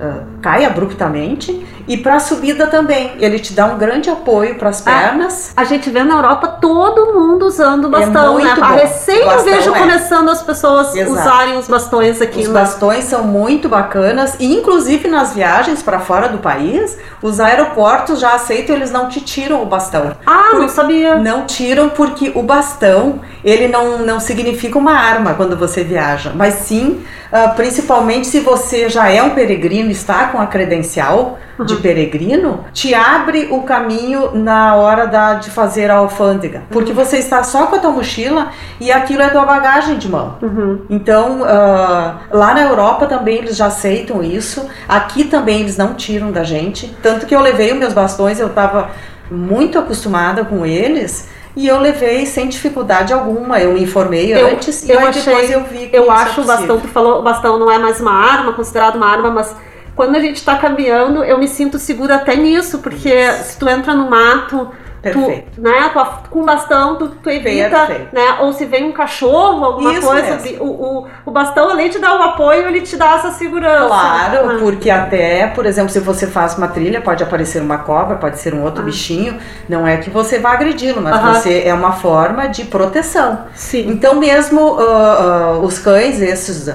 ah, 0.00 0.22
cai 0.42 0.64
abruptamente, 0.64 1.64
E 1.90 1.96
para 1.96 2.14
a 2.14 2.20
subida 2.20 2.68
também, 2.68 3.14
ele 3.18 3.40
te 3.40 3.52
dá 3.52 3.66
um 3.66 3.76
grande 3.76 4.08
apoio 4.08 4.54
para 4.54 4.68
as 4.68 4.80
pernas. 4.80 5.52
A 5.56 5.64
gente 5.64 5.90
vê 5.90 6.04
na 6.04 6.14
Europa 6.14 6.46
todo 6.46 7.12
mundo 7.12 7.44
usando 7.44 7.88
bastão, 7.88 8.38
É 8.38 8.44
né? 8.44 8.54
bom. 8.54 8.62
recém 8.62 9.24
bastão 9.24 9.38
eu 9.38 9.56
vejo 9.56 9.74
é. 9.74 9.78
começando 9.80 10.28
as 10.28 10.40
pessoas 10.40 10.94
Exato. 10.94 11.10
usarem 11.10 11.58
os 11.58 11.66
bastões 11.66 12.22
aqui. 12.22 12.42
Os 12.42 12.46
né? 12.46 12.60
bastões 12.60 13.06
são 13.06 13.24
muito 13.24 13.68
bacanas 13.68 14.36
e 14.38 14.54
inclusive 14.54 15.08
nas 15.08 15.34
viagens 15.34 15.82
para 15.82 15.98
fora 15.98 16.28
do 16.28 16.38
país, 16.38 16.96
os 17.20 17.40
aeroportos 17.40 18.20
já 18.20 18.34
aceitam, 18.34 18.76
eles 18.76 18.92
não 18.92 19.08
te 19.08 19.20
tiram 19.20 19.60
o 19.60 19.66
bastão. 19.66 20.16
Ah, 20.24 20.50
não 20.52 20.68
sabia. 20.68 21.16
Não 21.16 21.44
tiram 21.44 21.88
porque 21.88 22.30
o 22.36 22.42
bastão, 22.44 23.18
ele 23.42 23.66
não, 23.66 23.98
não 23.98 24.20
significa 24.20 24.78
uma 24.78 24.92
arma 24.92 25.34
quando 25.34 25.56
você 25.56 25.82
viaja, 25.82 26.30
mas 26.36 26.54
sim, 26.54 27.02
ah, 27.32 27.48
principalmente 27.48 28.28
se 28.28 28.38
você 28.38 28.88
já 28.88 29.08
é 29.08 29.20
um 29.20 29.30
peregrino, 29.30 29.90
está 29.90 30.26
com 30.26 30.40
a 30.40 30.46
credencial 30.46 31.36
de 31.64 31.79
peregrino, 31.80 32.64
te 32.72 32.94
abre 32.94 33.48
o 33.50 33.62
caminho 33.62 34.30
na 34.34 34.74
hora 34.76 35.06
da, 35.06 35.34
de 35.34 35.50
fazer 35.50 35.90
a 35.90 35.96
alfândega, 35.96 36.62
porque 36.70 36.92
você 36.92 37.18
está 37.18 37.42
só 37.42 37.66
com 37.66 37.76
a 37.76 37.78
tua 37.78 37.90
mochila 37.90 38.48
e 38.80 38.92
aquilo 38.92 39.22
é 39.22 39.28
tua 39.30 39.44
bagagem 39.44 39.96
de 39.98 40.08
mão. 40.08 40.36
Uhum. 40.42 40.82
Então, 40.90 41.40
ah, 41.44 42.16
lá 42.30 42.54
na 42.54 42.62
Europa 42.62 43.06
também 43.06 43.38
eles 43.38 43.56
já 43.56 43.66
aceitam 43.66 44.22
isso. 44.22 44.68
Aqui 44.88 45.24
também 45.24 45.60
eles 45.60 45.76
não 45.76 45.94
tiram 45.94 46.30
da 46.30 46.44
gente. 46.44 46.94
Tanto 47.02 47.26
que 47.26 47.34
eu 47.34 47.40
levei 47.40 47.72
os 47.72 47.78
meus 47.78 47.92
bastões, 47.92 48.38
eu 48.38 48.46
estava 48.48 48.90
muito 49.30 49.78
acostumada 49.78 50.44
com 50.44 50.64
eles. 50.66 51.28
E 51.56 51.66
eu 51.66 51.80
levei 51.80 52.26
sem 52.26 52.48
dificuldade 52.48 53.12
alguma. 53.12 53.58
Eu 53.58 53.72
me 53.72 53.82
informei 53.82 54.32
Eu- 54.32 54.46
antes 54.48 54.84
e 54.88 54.92
eu 54.92 55.00
aí 55.00 55.06
achei- 55.08 55.22
depois 55.24 55.50
eu 55.50 55.64
vi 55.64 55.88
que 55.88 55.96
Eu 55.96 56.04
é 56.10 56.14
acho 56.14 56.42
o 56.42 56.44
bastão, 56.44 56.78
tu 56.78 56.86
falou, 56.88 57.18
o 57.18 57.22
bastão 57.22 57.58
não 57.58 57.68
é 57.70 57.76
mais 57.76 58.00
uma 58.00 58.12
arma, 58.12 58.52
considerado 58.52 58.94
uma 58.96 59.06
arma, 59.10 59.30
mas 59.30 59.54
quando 60.00 60.16
a 60.16 60.20
gente 60.20 60.42
tá 60.42 60.56
caminhando, 60.56 61.22
eu 61.22 61.36
me 61.36 61.46
sinto 61.46 61.78
segura 61.78 62.14
até 62.14 62.34
nisso, 62.34 62.78
porque 62.78 63.30
se 63.32 63.58
tu 63.58 63.68
entra 63.68 63.94
no 63.94 64.08
mato, 64.08 64.70
Perfeito. 65.02 65.56
tu, 65.56 65.60
né, 65.60 65.90
tu, 65.92 66.30
com 66.30 66.42
bastão, 66.42 66.96
tu, 66.96 67.08
tu 67.22 67.28
evita, 67.28 67.86
né, 68.10 68.38
ou 68.40 68.50
se 68.50 68.64
vem 68.64 68.84
um 68.84 68.92
cachorro, 68.92 69.62
alguma 69.62 69.92
Isso 69.92 70.06
coisa, 70.06 70.38
o, 70.58 70.64
o, 70.64 71.06
o 71.26 71.30
bastão, 71.30 71.68
além 71.68 71.90
de 71.90 71.98
dar 71.98 72.18
o 72.18 72.22
apoio, 72.22 72.66
ele 72.68 72.80
te 72.80 72.96
dá 72.96 73.16
essa 73.16 73.30
segurança. 73.32 73.88
Claro, 73.88 74.50
Ah. 74.52 74.56
porque 74.58 74.88
até, 74.88 75.46
por 75.48 75.66
exemplo, 75.66 75.90
se 75.90 76.00
você 76.00 76.26
faz 76.26 76.56
uma 76.56 76.68
trilha, 76.68 77.02
pode 77.02 77.22
aparecer 77.22 77.60
uma 77.60 77.76
cobra, 77.76 78.16
pode 78.16 78.38
ser 78.38 78.54
um 78.54 78.62
outro 78.62 78.80
Ah. 78.80 78.86
bichinho. 78.86 79.36
Não 79.68 79.86
é 79.86 79.98
que 79.98 80.08
você 80.08 80.38
vá 80.38 80.52
agredi-lo, 80.52 81.02
mas 81.02 81.14
Aham. 81.14 81.34
você 81.34 81.62
é 81.66 81.74
uma 81.74 81.92
forma 81.92 82.46
de 82.46 82.64
proteção. 82.64 83.40
Sim. 83.54 83.90
Então 83.90 84.14
mesmo 84.14 84.78
ah, 84.80 85.52
ah, 85.52 85.58
os 85.58 85.78
cães, 85.78 86.22
esses 86.22 86.74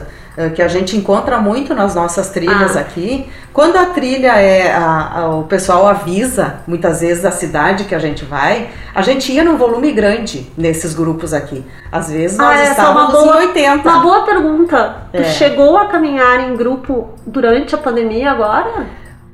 que 0.53 0.61
a 0.61 0.67
gente 0.67 0.97
encontra 0.97 1.37
muito 1.39 1.73
nas 1.73 1.95
nossas 1.95 2.29
trilhas 2.29 2.75
Ah. 2.75 2.81
aqui, 2.81 3.29
quando 3.53 3.77
a 3.77 3.85
trilha 3.85 4.33
é 4.39 4.71
a- 4.73 5.11
a- 5.19 5.29
o 5.37 5.43
pessoal 5.43 5.87
avisa 5.87 6.55
muitas 6.67 6.99
vezes 7.01 7.23
a 7.23 7.31
cidade 7.31 7.85
que 7.85 7.95
a 7.95 7.99
gente 7.99 8.25
vai, 8.25 8.69
a 8.93 9.01
gente 9.01 9.31
ia 9.31 9.43
num 9.43 9.55
volume 9.57 9.91
grande 9.93 10.51
nesses 10.57 10.93
grupos 10.93 11.33
aqui. 11.33 11.63
Às 11.91 12.11
vezes 12.11 12.37
nós 12.37 12.59
Ah, 12.59 12.63
é 12.63 12.69
estávamos 12.71 13.13
boa- 13.13 13.43
em 13.43 13.47
80. 13.47 13.89
Uma 13.89 13.99
boa 13.99 14.21
pergunta. 14.25 14.95
Tu 15.13 15.21
É. 15.21 15.23
chegou 15.23 15.77
a 15.77 15.85
caminhar 15.87 16.39
em 16.41 16.55
grupo 16.55 17.09
durante 17.25 17.73
a 17.73 17.77
pandemia 17.77 18.31
agora? 18.31 18.85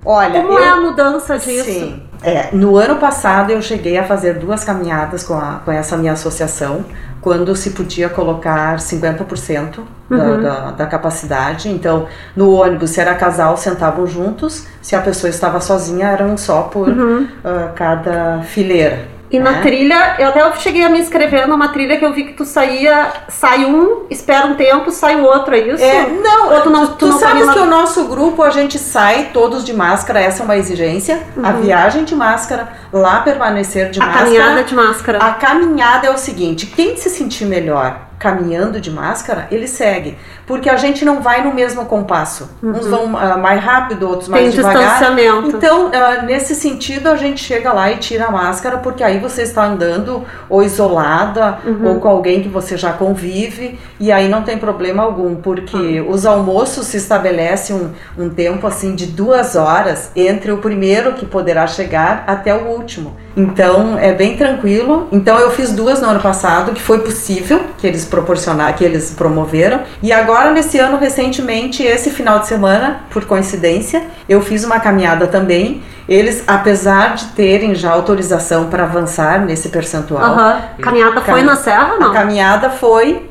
Olha, 0.06 0.42
Como 0.42 0.54
eu- 0.54 0.64
é 0.64 0.68
a 0.70 0.76
mudança 0.78 1.38
disso? 1.38 1.64
Sim. 1.66 2.04
É, 2.24 2.50
no 2.54 2.78
ano 2.78 2.98
passado 2.98 3.52
eu 3.52 3.62
cheguei 3.62 3.98
a 3.98 4.04
fazer 4.04 4.36
duas 4.36 4.64
caminhadas 4.64 5.24
com, 5.24 5.34
a- 5.34 5.60
com 5.66 5.72
essa 5.72 5.98
minha 5.98 6.12
associação, 6.14 6.86
quando 7.20 7.56
se 7.56 7.72
podia 7.72 8.10
colocar 8.10 8.80
50% 8.80 9.82
da, 10.10 10.16
Uhum. 10.18 10.42
da, 10.44 10.72
da 10.72 10.86
capacidade. 10.86 11.70
Então, 11.70 12.08
no 12.36 12.52
ônibus, 12.54 12.92
se 12.92 13.00
era 13.02 13.14
casal, 13.16 13.58
sentavam 13.58 14.06
juntos, 14.06 14.66
se 14.82 14.96
a 14.96 15.02
pessoa 15.02 15.30
estava 15.30 15.60
sozinha, 15.62 16.08
era 16.10 16.24
um 16.26 16.38
só 16.38 16.64
por 16.64 16.90
Uhum. 16.90 17.28
ah, 17.44 17.72
cada 17.76 18.42
fileira. 18.44 19.00
E 19.32 19.40
na 19.40 19.52
né? 19.52 19.62
trilha, 19.62 20.16
eu 20.20 20.28
até 20.28 20.52
cheguei 20.60 20.84
a 20.84 20.90
me 20.90 21.00
inscrever 21.00 21.48
numa 21.48 21.70
trilha 21.70 21.98
que 21.98 22.04
eu 22.04 22.12
vi 22.12 22.26
que 22.26 22.34
tu 22.34 22.44
saía, 22.44 23.08
sai 23.30 23.64
um, 23.64 24.06
espera 24.10 24.46
um 24.48 24.56
tempo, 24.56 24.92
sai 24.92 25.16
o 25.16 25.24
outro, 25.24 25.56
é 25.56 25.60
isso? 25.60 25.82
É, 25.84 26.06
não, 26.10 26.52
Ou 26.54 26.62
tu 26.62 26.70
não- 26.70 26.88
tu, 26.88 26.94
tu 26.96 27.08
não 27.08 27.18
sabes 27.18 27.50
que 27.50 27.60
o 27.60 27.66
nosso 27.66 28.06
grupo 28.10 28.44
a 28.44 28.50
gente 28.50 28.78
sai 28.78 29.30
todos 29.34 29.64
de 29.64 29.74
máscara, 29.74 30.20
essa 30.20 30.44
é 30.44 30.46
uma 30.46 30.58
exigência. 30.58 31.24
A 31.42 31.54
viagem 31.54 32.04
de 32.04 32.14
máscara, 32.14 32.74
lá 32.92 33.22
permanecer 33.22 33.90
de 33.90 34.00
Uhum. 34.00 34.06
a 34.06 34.08
máscara. 34.10 34.26
caminhada 34.30 34.64
de 34.64 34.76
máscara. 34.76 35.18
A 35.20 35.32
caminhada 35.36 36.08
é 36.08 36.12
o 36.12 36.18
seguinte: 36.18 36.66
quem 36.66 36.98
se 36.98 37.10
sentir 37.10 37.46
melhor 37.46 38.12
caminhando 38.20 38.80
de 38.80 38.92
máscara, 38.92 39.48
ele 39.50 39.68
segue. 39.68 40.16
Porque 40.52 40.70
a 40.70 40.76
gente 40.76 41.06
não 41.06 41.22
vai 41.22 41.42
no 41.46 41.54
mesmo 41.54 41.86
compasso. 41.86 42.50
Uns 42.62 42.86
vão 42.86 43.18
ah, 43.18 43.38
mais 43.38 43.64
rápido, 43.64 44.06
outros 44.10 44.28
Uhum. 44.28 44.34
Tem 44.34 44.44
mais 44.44 44.54
devagar. 44.54 44.82
distanciamento. 44.82 45.48
Então, 45.56 45.90
ah, 45.94 46.24
nesse 46.24 46.54
sentido, 46.56 47.08
a 47.08 47.16
gente 47.16 47.42
chega 47.42 47.72
lá 47.72 47.90
e 47.90 47.96
tira 47.96 48.26
a 48.26 48.32
máscara, 48.32 48.78
porque 48.80 49.02
aí 49.02 49.18
você 49.18 49.44
está 49.44 49.64
andando 49.64 50.26
ou 50.50 50.62
isolada, 50.62 51.60
Uhum. 51.64 51.88
ou 51.88 52.00
com 52.02 52.10
alguém 52.10 52.44
que 52.44 52.50
você 52.50 52.76
já 52.76 52.92
convive, 52.92 53.80
e 53.98 54.12
aí 54.12 54.28
não 54.28 54.42
tem 54.42 54.58
problema 54.58 55.04
algum, 55.04 55.36
porque 55.36 56.04
os 56.06 56.26
almoços 56.26 56.88
se 56.88 56.98
estabelece 56.98 57.72
um, 57.74 57.92
um 58.18 58.30
tempo 58.30 58.68
assim 58.68 58.94
de 58.94 59.06
duas 59.06 59.56
horas 59.56 60.12
entre 60.18 60.52
o 60.52 60.58
primeiro 60.58 61.14
que 61.14 61.26
poderá 61.26 61.66
chegar 61.66 62.26
até 62.28 62.54
o 62.54 62.66
último. 62.68 63.16
Então 63.38 63.98
é 63.98 64.12
bem 64.12 64.36
tranquilo. 64.36 65.08
Então 65.14 65.40
eu 65.40 65.50
fiz 65.52 65.72
duas 65.72 66.02
no 66.02 66.10
ano 66.10 66.20
passado, 66.20 66.74
que 66.74 66.82
foi 66.82 67.00
possível, 67.00 67.62
que 67.78 67.88
eles 67.88 68.04
proporcionaram, 68.04 68.74
que 68.74 68.84
eles 68.84 69.12
promoveram. 69.12 69.80
E 70.04 70.12
agora 70.12 70.41
nesse 70.50 70.80
ano 70.80 70.98
recentemente, 70.98 71.84
esse 71.84 72.10
final 72.10 72.40
de 72.40 72.48
semana, 72.48 73.02
por 73.12 73.26
coincidência, 73.26 74.02
eu 74.28 74.42
fiz 74.42 74.64
uma 74.64 74.80
caminhada 74.80 75.28
também. 75.28 75.84
Eles, 76.10 76.44
apesar 76.48 77.14
de 77.14 77.26
terem 77.28 77.76
já 77.76 77.92
autorização 77.92 78.66
para 78.70 78.84
avançar 78.84 79.40
nesse 79.42 79.70
percentual, 79.70 80.24
Aham. 80.24 80.62
Caminhada 80.82 81.22
foi 81.22 81.42
Cam- 81.42 81.46
na 81.46 81.56
serra, 81.56 81.94
a 81.94 82.00
não? 82.00 82.12
caminhada 82.14 82.70
foi 82.72 83.28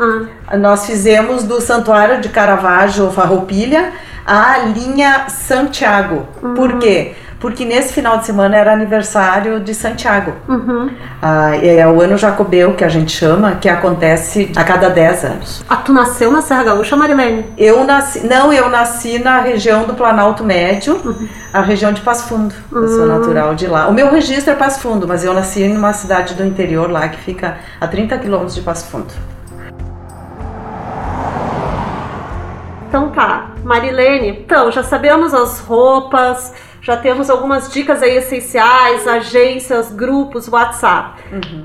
Ah. 0.48 0.56
nós 0.56 0.86
fizemos 0.86 1.42
do 1.42 1.60
Santuário 1.60 2.20
de 2.20 2.28
Caravaggio 2.28 3.10
Farroupilha 3.10 3.92
a 4.24 4.58
linha 4.58 5.24
Santiago. 5.28 6.28
Por 6.54 6.78
quê? 6.78 7.14
Porque 7.14 7.29
nesse 7.64 7.94
final 7.94 8.18
de 8.18 8.26
semana 8.26 8.56
era 8.56 8.72
aniversário 8.72 9.60
de 9.60 9.74
Santiago. 9.74 10.32
Uhum. 10.48 10.90
Ah, 11.22 11.56
é 11.56 11.86
o 11.86 12.00
ano 12.00 12.16
jacobeu 12.16 12.74
que 12.74 12.84
a 12.84 12.88
gente 12.88 13.12
chama, 13.12 13.52
que 13.56 13.68
acontece 13.68 14.52
a 14.56 14.64
cada 14.64 14.90
10 14.90 15.24
anos. 15.24 15.64
Ah, 15.68 15.76
tu 15.76 15.92
nasceu 15.92 16.30
na 16.30 16.42
Serra 16.42 16.64
Gaúcha, 16.64 16.96
Marilene? 16.96 17.46
Eu 17.56 17.84
nasci, 17.84 18.26
não, 18.26 18.52
eu 18.52 18.68
nasci 18.68 19.18
na 19.18 19.40
região 19.40 19.84
do 19.84 19.94
Planalto 19.94 20.44
Médio, 20.44 21.16
a 21.52 21.60
região 21.60 21.92
de 21.92 22.00
Passo 22.00 22.28
Fundo. 22.28 22.54
Eu 22.72 22.88
sou 22.88 23.06
natural 23.06 23.54
de 23.54 23.66
lá. 23.66 23.88
O 23.88 23.92
meu 23.92 24.10
registro 24.10 24.52
é 24.52 24.56
Passo 24.56 24.80
Fundo, 24.80 25.08
mas 25.08 25.24
eu 25.24 25.32
nasci 25.32 25.66
numa 25.68 25.92
cidade 25.92 26.34
do 26.34 26.44
interior 26.44 26.90
lá 26.90 27.08
que 27.08 27.18
fica 27.18 27.56
a 27.80 27.86
30 27.86 28.18
quilômetros 28.18 28.54
de 28.54 28.60
Passo 28.60 28.86
Fundo. 28.86 29.12
Então 32.90 33.10
tá, 33.10 33.52
Marilene, 33.62 34.30
então 34.30 34.72
já 34.72 34.82
sabemos 34.82 35.32
as 35.32 35.60
roupas, 35.60 36.52
já 36.82 36.96
temos 36.96 37.28
algumas 37.30 37.70
dicas 37.72 38.02
aí 38.02 38.16
essenciais, 38.16 39.06
agências, 39.06 39.90
grupos, 39.92 40.48
WhatsApp. 40.48 41.20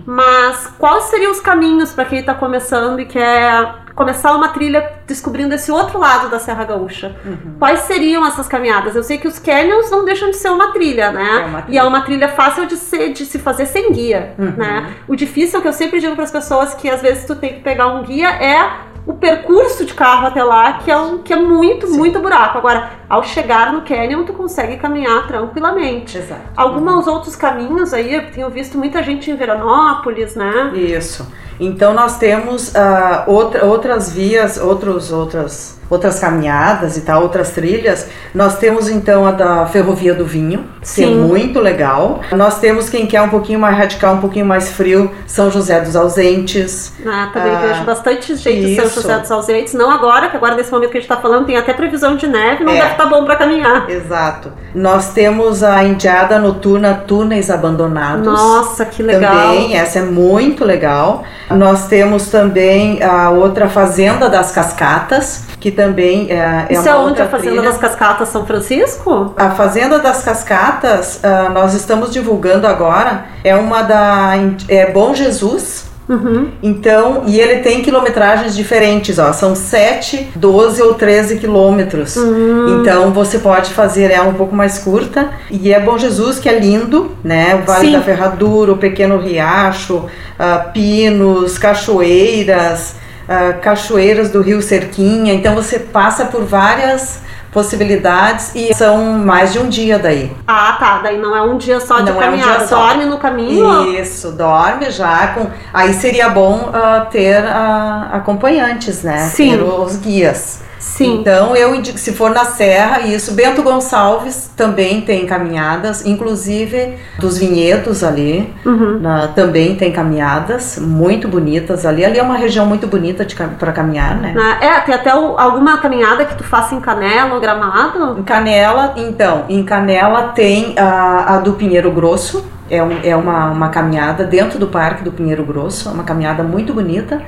Mas 0.06 0.68
quais 0.78 1.06
seriam 1.06 1.32
os 1.32 1.40
caminhos 1.40 1.92
para 1.92 2.06
quem 2.06 2.20
está 2.20 2.34
começando 2.34 3.00
e 3.00 3.06
quer 3.06 3.86
começar 3.96 4.34
uma 4.36 4.50
trilha 4.50 4.92
descobrindo 5.08 5.56
esse 5.56 5.72
outro 5.72 5.98
lado 5.98 6.28
da 6.30 6.38
Serra 6.38 6.66
Gaúcha? 6.66 7.16
Quais 7.58 7.80
seriam 7.82 8.26
essas 8.28 8.48
caminhadas? 8.48 8.96
Eu 8.96 9.04
sei 9.04 9.18
que 9.18 9.28
os 9.28 9.40
canyons 9.40 9.90
não 9.90 10.04
deixam 10.04 10.30
de 10.32 10.36
ser 10.38 10.50
uma 10.50 10.74
trilha, 10.74 11.12
né? 11.12 11.42
É 11.44 11.46
uma 11.46 11.60
E 11.60 11.64
trilha. 11.64 11.80
é 11.80 11.84
uma 11.84 12.02
trilha 12.02 12.28
fácil 12.30 12.66
de, 12.66 12.76
ser, 12.76 13.14
de 13.14 13.26
se 13.26 13.40
fazer 13.40 13.66
sem 13.68 13.92
guia, 13.94 14.34
né? 14.38 14.94
O 15.08 15.16
difícil 15.16 15.62
que 15.62 15.68
eu 15.68 15.74
sempre 15.74 16.00
digo 16.02 16.14
para 16.16 16.26
as 16.26 16.32
pessoas 16.32 16.74
que 16.74 16.90
às 16.90 17.02
vezes 17.02 17.26
tu 17.26 17.36
tem 17.36 17.54
que 17.54 17.62
pegar 17.62 17.88
um 17.88 18.04
guia 18.04 18.28
é 18.30 18.70
o 19.06 19.14
percurso 19.14 19.86
de 19.86 19.94
carro 19.94 20.28
até 20.28 20.44
lá, 20.44 20.74
que 20.74 20.90
é, 20.90 20.98
um, 20.98 21.20
que 21.20 21.32
é 21.32 21.36
muito, 21.36 21.88
Sim. 21.88 21.98
muito 21.98 22.20
buraco. 22.20 22.58
Agora, 22.58 22.92
ao 23.08 23.24
chegar 23.24 23.72
no 23.72 23.82
canyon, 23.82 24.26
tu 24.26 24.34
consegue 24.34 24.78
caminhar 24.78 25.28
tranquilamente. 25.28 26.18
Exato. 26.18 26.42
Alguns 26.56 27.06
outros 27.08 27.36
caminhos 27.36 27.94
aí, 27.94 28.14
eu 28.16 28.32
tenho 28.32 28.50
visto 28.50 28.78
muita 28.78 29.04
gente 29.04 29.30
em 29.30 29.36
Veranópolis, 29.36 30.36
né? 30.36 30.72
Isso. 30.74 31.28
Então 31.60 31.94
nós 31.94 32.18
temos 32.18 32.76
ah, 32.76 33.24
outra, 33.28 33.66
outras 33.66 34.12
vias, 34.12 34.58
outros, 34.58 35.12
outras, 35.12 35.80
outras 35.90 36.20
caminhadas 36.20 36.98
e 36.98 37.02
tal, 37.02 37.22
outras 37.22 37.52
trilhas. 37.52 38.08
Nós 38.34 38.58
temos 38.58 38.90
então 38.90 39.26
a 39.26 39.32
da 39.32 39.66
Ferrovia 39.68 40.14
do 40.14 40.26
Vinho, 40.26 40.66
que 40.84 41.04
é 41.04 41.08
muito 41.08 41.60
legal. 41.60 42.22
Nós 42.32 42.60
temos 42.60 42.90
quem 42.90 43.06
quer 43.06 43.22
um 43.22 43.30
pouquinho 43.30 43.60
mais 43.60 43.78
radical, 43.78 44.16
um 44.16 44.20
pouquinho 44.22 44.46
mais 44.46 44.70
frio, 44.70 45.12
São 45.28 45.50
José 45.52 45.80
dos 45.82 45.96
Ausentes. 45.96 46.94
Ah, 47.06 47.30
também 47.34 47.52
Ah, 47.56 47.60
vejo 47.68 47.84
bastante 47.84 48.36
gente 48.36 48.66
em 48.72 48.76
São. 48.76 48.90
José 48.90 49.20
dos 49.20 49.32
Ausentes. 49.32 49.74
Não 49.74 49.92
agora, 49.92 50.30
que 50.30 50.36
agora 50.38 50.56
nesse 50.56 50.72
momento 50.72 50.92
que 50.92 50.98
a 50.98 51.02
gente 51.02 51.10
tá 51.10 51.18
falando 51.18 51.46
tem 51.46 51.58
até 51.58 51.74
previsão 51.74 52.16
de 52.16 52.28
neve, 52.28 52.64
não 52.64 52.74
É. 52.74 52.78
deve 52.78 52.92
estar 52.92 53.06
bom 53.06 53.24
para 53.26 53.36
caminhar. 53.36 53.90
Exato. 53.90 54.52
Nós 54.74 55.10
temos 55.14 55.64
a 55.64 55.84
Indiada 55.84 56.40
Noturna 56.40 57.04
Túneis 57.08 57.50
Abandonados. 57.50 58.26
Nossa, 58.26 58.86
que 58.86 59.02
legal. 59.04 59.36
Também, 59.36 59.78
essa 59.78 60.00
é 60.00 60.02
muito 60.02 60.66
legal. 60.66 61.24
Nós 61.50 61.88
temos 61.88 62.28
também 62.28 63.02
a 63.04 63.30
outra 63.30 63.70
Fazenda 63.70 64.30
das 64.30 64.52
Cascatas, 64.52 65.46
que 65.60 65.72
também 65.76 66.32
é, 66.32 66.68
é 66.70 66.74
Isso 66.74 66.88
é 66.88 66.96
onde 66.96 67.22
a 67.22 67.28
Fazenda 67.28 67.52
trilha. 67.52 67.70
das 67.70 67.78
Cascatas 67.78 68.30
São 68.30 68.46
Francisco? 68.46 69.34
A 69.38 69.52
Fazenda 69.52 70.00
das 70.00 70.24
Cascatas, 70.24 71.20
uh, 71.24 71.52
nós 71.54 71.74
estamos 71.74 72.12
divulgando 72.12 72.66
agora, 72.66 73.26
é 73.44 73.56
uma 73.56 73.82
da 73.82 74.32
é 74.68 74.92
Bom 74.92 75.14
Jesus, 75.14 75.86
Uhum. 76.08 76.52
Então, 76.62 77.24
e 77.26 77.40
ele 77.40 77.62
tem 77.62 77.82
quilometragens 77.82 78.56
diferentes, 78.56 79.18
ó, 79.18 79.34
são 79.34 79.56
7, 79.56 80.30
12 80.36 80.82
ou 80.82 80.94
13 80.94 81.38
quilômetros. 81.38 82.16
Uhum. 82.16 82.82
Então 82.82 83.12
você 83.12 83.40
pode 83.40 83.72
fazer 83.72 84.12
ela 84.12 84.30
um 84.30 84.34
pouco 84.34 84.56
mais 84.56 84.80
curta. 84.80 85.30
E 85.50 85.74
é 85.74 85.80
Bom 85.80 85.98
Jesus, 85.98 86.40
que 86.40 86.48
é 86.48 86.60
lindo, 86.60 87.12
né? 87.24 87.56
O 87.56 87.66
Vale 87.66 87.88
Sim. 87.88 87.94
da 87.94 88.02
Ferradura, 88.02 88.74
o 88.74 88.78
Pequeno 88.78 89.18
Riacho, 89.18 89.96
uh, 89.98 90.72
pinos, 90.72 91.58
cachoeiras, 91.58 92.96
uh, 93.28 93.60
cachoeiras 93.62 94.30
do 94.32 94.42
Rio 94.42 94.62
Cerquinha. 94.62 95.34
Então 95.34 95.56
você 95.56 95.80
passa 95.80 96.26
por 96.26 96.46
várias 96.46 97.24
possibilidades 97.52 98.54
e 98.54 98.74
são 98.74 99.14
mais 99.14 99.54
de 99.54 99.60
um 99.60 99.70
dia 99.70 99.98
daí. 99.98 100.30
Ah, 100.46 100.76
tá. 100.78 101.00
Daí 101.00 101.18
não 101.18 101.34
é 101.34 101.42
um 101.42 101.58
dia 101.58 101.80
só 101.80 102.02
de 102.02 102.12
não 102.12 102.20
caminhada. 102.20 102.52
É 102.52 102.56
um 102.56 102.58
dia 102.58 102.68
só. 102.68 102.88
Dorme 102.88 103.06
no 103.06 103.18
caminho? 103.18 103.96
Isso, 103.98 104.32
dorme 104.32 104.92
já. 104.92 105.28
Com... 105.28 105.48
Aí 105.74 105.94
seria 105.94 106.28
bom 106.28 106.70
uh, 106.70 107.06
ter 107.10 107.42
uh, 107.42 108.14
acompanhantes, 108.14 109.04
né? 109.04 109.20
Sim. 109.20 109.52
Ter 109.52 109.64
os 109.64 109.96
guias. 109.96 110.65
Sim. 110.86 111.20
Então 111.20 111.56
eu 111.56 111.74
indico, 111.74 111.98
se 111.98 112.14
for 112.14 112.30
na 112.30 112.46
Serra, 112.46 113.02
isso. 113.02 113.34
Bento 113.34 113.64
Gonçalves 113.64 114.52
também 114.56 115.02
tem 115.02 115.26
caminhadas, 115.26 116.06
inclusive 116.06 116.94
dos 117.20 117.40
vinhedos 117.40 118.04
ali, 118.04 118.54
uhum. 118.64 119.00
na, 119.00 119.28
também 119.30 119.76
tem 119.76 119.92
caminhadas 119.92 120.78
muito 120.80 121.28
bonitas 121.28 121.86
ali. 121.86 122.06
Ali 122.06 122.20
é 122.20 122.24
uma 122.24 122.38
região 122.38 122.68
muito 122.68 122.86
bonita 122.86 123.26
para 123.60 123.72
caminhar, 123.74 124.16
né? 124.16 124.36
É, 124.62 124.80
tem 124.82 124.94
até 124.94 125.14
o, 125.14 125.38
alguma 125.38 125.80
caminhada 125.80 126.24
que 126.24 126.36
tu 126.36 126.44
faça 126.44 126.76
em 126.76 126.80
Canela 126.80 127.34
ou 127.34 127.42
Gramado? 127.42 128.20
Em 128.20 128.24
Canela, 128.24 128.94
então, 128.96 129.46
em 129.50 129.64
Canela 129.64 130.34
tem 130.36 130.76
a, 130.78 131.36
a 131.36 131.40
do 131.40 131.54
Pinheiro 131.54 131.92
Grosso, 131.92 132.46
é, 132.70 132.82
um, 132.82 133.00
é 133.04 133.16
uma, 133.16 133.52
uma 133.52 133.70
caminhada 133.70 134.24
dentro 134.24 134.60
do 134.60 134.68
Parque 134.68 135.04
do 135.04 135.12
Pinheiro 135.12 135.44
Grosso, 135.44 135.90
é 135.90 135.92
uma 135.92 136.04
caminhada 136.04 136.44
muito 136.44 136.74
bonita. 136.74 137.22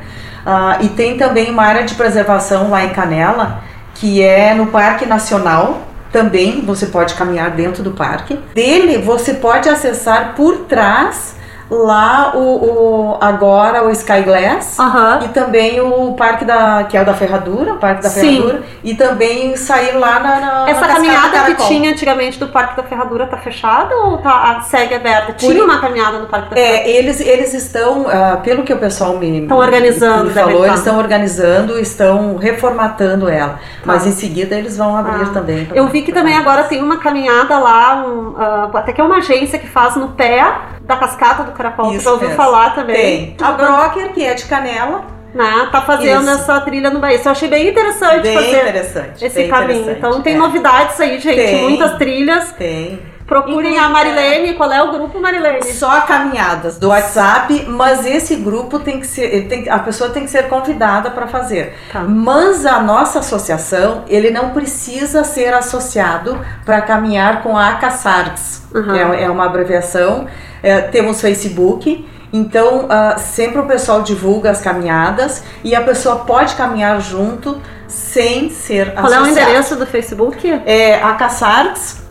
Uh, 0.47 0.85
e 0.85 0.89
tem 0.89 1.17
também 1.17 1.51
uma 1.51 1.63
área 1.63 1.83
de 1.83 1.93
preservação 1.93 2.69
lá 2.69 2.85
em 2.85 2.91
Canela, 2.91 3.61
que 3.93 4.23
é 4.23 4.53
no 4.53 4.67
Parque 4.67 5.05
Nacional. 5.05 5.81
Também 6.09 6.61
você 6.61 6.85
pode 6.85 7.15
caminhar 7.15 7.51
dentro 7.51 7.83
do 7.83 7.91
parque. 7.91 8.39
Dele 8.55 8.97
você 8.99 9.33
pode 9.33 9.67
acessar 9.67 10.35
por 10.37 10.59
trás 10.59 11.35
lá 11.69 12.31
o, 12.33 12.39
o, 12.39 13.17
agora 13.19 13.85
o 13.85 13.91
Sky 13.91 14.21
Glass 14.21 14.77
uhum. 14.79 15.25
e 15.25 15.27
também 15.29 15.81
o 15.81 16.13
parque 16.13 16.45
da 16.45 16.85
que 16.85 16.95
é 16.95 17.01
o 17.01 17.05
da 17.05 17.13
Ferradura, 17.13 17.73
o 17.73 17.77
parque 17.77 18.03
da 18.03 18.09
Sim. 18.09 18.37
Ferradura 18.37 18.63
e 18.83 18.95
também 18.95 19.55
sair 19.57 19.93
lá 19.97 20.19
na, 20.19 20.39
na 20.39 20.69
essa 20.69 20.87
na 20.87 20.93
caminhada 20.93 21.43
que 21.43 21.67
tinha 21.67 21.91
antigamente 21.91 22.39
do 22.39 22.47
parque 22.47 22.77
da 22.77 22.83
Ferradura 22.83 23.27
tá 23.27 23.37
fechada 23.37 23.93
ou 23.95 24.17
tá 24.19 24.61
segue 24.61 24.95
aberta? 24.95 25.33
Tinha 25.33 25.55
Por... 25.55 25.65
uma 25.65 25.81
caminhada 25.81 26.19
no 26.19 26.27
parque 26.27 26.55
da 26.55 26.59
é, 26.59 26.63
Ferradura? 26.63 26.89
É, 26.89 26.97
eles 26.97 27.19
eles 27.19 27.53
estão 27.53 28.03
uh, 28.03 28.41
pelo 28.43 28.63
que 28.63 28.73
o 28.73 28.77
pessoal 28.77 29.17
me 29.17 29.41
estão 29.41 29.57
organizando, 29.57 30.25
me 30.25 30.33
falou, 30.33 30.65
eles 30.65 30.79
estão 30.79 30.97
organizando, 30.97 31.79
estão 31.79 32.37
reformatando 32.37 33.27
ela, 33.27 33.53
tá. 33.53 33.59
mas 33.83 34.07
em 34.07 34.11
seguida 34.11 34.55
eles 34.55 34.77
vão 34.77 34.95
abrir 34.95 35.23
ah. 35.23 35.33
também. 35.33 35.67
Eu 35.73 35.87
vi 35.87 36.01
que 36.01 36.13
também 36.13 36.37
agora 36.37 36.63
tem 36.63 36.81
uma 36.81 36.97
caminhada 36.97 37.59
lá, 37.59 38.05
um, 38.05 38.29
uh, 38.29 38.77
até 38.77 38.93
que 38.93 39.01
é 39.01 39.03
uma 39.03 39.17
agência 39.17 39.59
que 39.59 39.67
faz 39.67 39.95
no 39.97 40.09
pé 40.09 40.45
da 40.81 40.95
cascata 40.95 41.43
do 41.43 41.51
Caracol. 41.57 41.93
Isso 41.93 42.05
já 42.05 42.11
ouviu 42.11 42.29
mesmo. 42.29 42.43
falar 42.43 42.75
também? 42.75 43.35
Tem. 43.35 43.37
A 43.41 43.51
Broker, 43.51 44.13
que 44.13 44.23
é 44.23 44.33
de 44.33 44.45
Canela. 44.45 45.17
Né, 45.33 45.67
tá 45.71 45.81
fazendo 45.81 46.21
Isso. 46.21 46.41
essa 46.41 46.61
trilha 46.61 46.89
no 46.89 46.99
Bahia. 46.99 47.17
Isso 47.17 47.27
eu 47.27 47.31
achei 47.31 47.49
bem 47.49 47.67
interessante 47.67 48.21
bem 48.21 48.33
fazer 48.33 48.59
interessante, 48.59 49.25
esse 49.25 49.35
bem 49.35 49.49
caminho. 49.49 49.81
Interessante, 49.81 49.97
então 49.99 50.21
tem 50.21 50.35
é. 50.35 50.37
novidades 50.37 50.99
aí, 50.99 51.19
gente. 51.19 51.35
Tem, 51.35 51.61
Muitas 51.63 51.97
trilhas. 51.97 52.53
Tem. 52.53 52.99
Procurem 53.27 53.77
a 53.77 53.89
Marilene. 53.89 54.53
Qual 54.53 54.71
é 54.71 54.81
o 54.81 54.89
grupo, 54.89 55.19
Marilene? 55.19 55.61
Só 55.73 56.01
caminhadas 56.01 56.79
do 56.79 56.87
WhatsApp, 56.87 57.65
mas 57.67 58.05
esse 58.05 58.37
grupo 58.37 58.79
tem 58.79 59.01
que 59.01 59.05
ser. 59.05 59.47
Tem, 59.49 59.69
a 59.69 59.79
pessoa 59.79 60.09
tem 60.09 60.23
que 60.23 60.29
ser 60.29 60.47
convidada 60.47 61.11
para 61.11 61.27
fazer. 61.27 61.77
Tá. 61.91 61.99
Mas 61.99 62.65
a 62.65 62.79
nossa 62.79 63.19
associação, 63.19 64.05
ele 64.07 64.31
não 64.31 64.51
precisa 64.51 65.25
ser 65.25 65.53
associado 65.53 66.39
para 66.65 66.81
caminhar 66.81 67.43
com 67.43 67.57
a 67.57 67.71
ACASARGS. 67.71 68.65
Uhum. 68.73 68.95
É, 68.95 69.23
é 69.23 69.29
uma 69.29 69.45
abreviação 69.45 70.25
é, 70.61 70.81
temos 70.81 71.21
Facebook. 71.21 72.05
Então, 72.31 72.85
uh, 72.85 73.17
sempre 73.17 73.59
o 73.59 73.65
pessoal 73.65 74.01
divulga 74.01 74.51
as 74.51 74.59
caminhadas 74.59 75.43
e 75.63 75.73
a 75.73 75.81
pessoa 75.81 76.17
pode 76.17 76.55
caminhar 76.55 76.99
junto 76.99 77.61
sem 77.87 78.49
ser 78.49 78.93
Qual 78.93 79.05
associado. 79.05 79.25
Qual 79.25 79.25
é 79.25 79.29
o 79.29 79.31
endereço 79.31 79.75
do 79.77 79.85
Facebook? 79.85 80.61
É 80.65 81.01
a 81.01 81.13
Caçarques, 81.13 82.06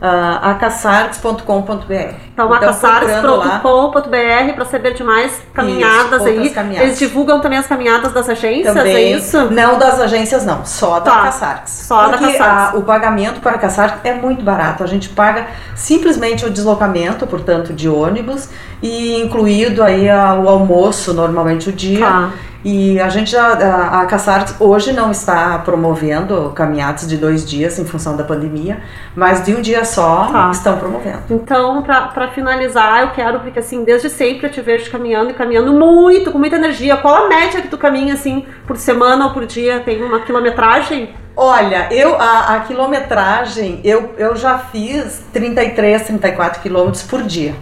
uh, 0.00 0.02
ah, 0.02 0.50
acaçarques.com.br. 0.52 2.14
Então, 2.32 2.52
acaçarques.com.br 2.52 4.54
para 4.54 4.64
saber 4.64 4.94
de 4.94 5.04
mais 5.04 5.40
caminhadas 5.52 6.22
isso, 6.22 6.28
aí. 6.28 6.50
Caminhadas. 6.50 6.88
Eles 6.88 6.98
divulgam 6.98 7.40
também 7.40 7.58
as 7.58 7.66
caminhadas 7.66 8.12
das 8.12 8.28
agências, 8.28 8.74
é 8.74 8.78
também, 8.78 8.96
é 8.96 9.16
isso? 9.16 9.50
Não 9.50 9.78
das 9.78 10.00
agências, 10.00 10.44
não. 10.44 10.64
Só 10.64 11.00
da 11.00 11.10
tá, 11.10 11.22
Caçarques. 11.22 11.72
Só 11.72 12.08
Porque 12.08 12.24
da 12.24 12.32
Caçarques. 12.32 12.74
A, 12.74 12.78
o 12.78 12.82
pagamento 12.82 13.40
para 13.40 13.52
a 13.52 13.58
Caçarques 13.58 14.00
é 14.04 14.14
muito 14.14 14.42
barato. 14.42 14.82
A 14.82 14.86
gente 14.86 15.10
paga 15.10 15.46
simplesmente 15.74 16.46
o 16.46 16.50
deslocamento, 16.50 17.26
portanto, 17.26 17.72
de 17.72 17.88
ônibus 17.88 18.48
e 18.82 19.20
incluído 19.20 19.82
aí 19.82 20.08
a, 20.08 20.34
o 20.34 20.48
almoço, 20.48 21.12
normalmente 21.12 21.68
o 21.68 21.72
dia. 21.72 22.06
Tá. 22.06 22.30
E 22.64 23.00
a 23.00 23.08
gente 23.08 23.30
já, 23.30 23.52
a, 23.52 24.02
a 24.02 24.64
hoje 24.64 24.92
não 24.92 25.10
está 25.10 25.58
promovendo 25.58 26.52
caminhadas 26.54 27.08
de 27.08 27.16
dois 27.16 27.48
dias 27.48 27.78
em 27.78 27.84
função 27.84 28.16
da 28.16 28.24
pandemia, 28.24 28.80
mas 29.16 29.44
de 29.44 29.54
um 29.54 29.62
dia 29.62 29.84
só 29.84 30.26
tá. 30.26 30.50
estão 30.50 30.76
promovendo. 30.78 31.22
Então, 31.30 31.82
para 31.82 32.28
finalizar, 32.28 33.02
eu 33.02 33.10
quero, 33.10 33.40
porque 33.40 33.58
assim, 33.58 33.82
desde 33.84 34.10
sempre 34.10 34.46
eu 34.46 34.50
te 34.50 34.60
vejo 34.60 34.90
caminhando 34.90 35.30
e 35.30 35.34
caminhando 35.34 35.72
muito, 35.72 36.30
com 36.30 36.38
muita 36.38 36.56
energia. 36.56 36.96
Qual 36.98 37.24
a 37.24 37.28
média 37.28 37.62
que 37.62 37.68
tu 37.68 37.78
caminha 37.78 38.14
assim, 38.14 38.44
por 38.66 38.76
semana 38.76 39.26
ou 39.26 39.32
por 39.32 39.46
dia? 39.46 39.80
Tem 39.80 40.02
uma 40.02 40.20
quilometragem? 40.20 41.14
Olha, 41.34 41.88
eu 41.90 42.20
a, 42.20 42.56
a 42.56 42.60
quilometragem, 42.60 43.80
eu, 43.82 44.14
eu 44.18 44.36
já 44.36 44.58
fiz 44.58 45.22
33, 45.32 46.02
34 46.02 46.60
quilômetros 46.60 47.02
por 47.04 47.22
dia. 47.22 47.54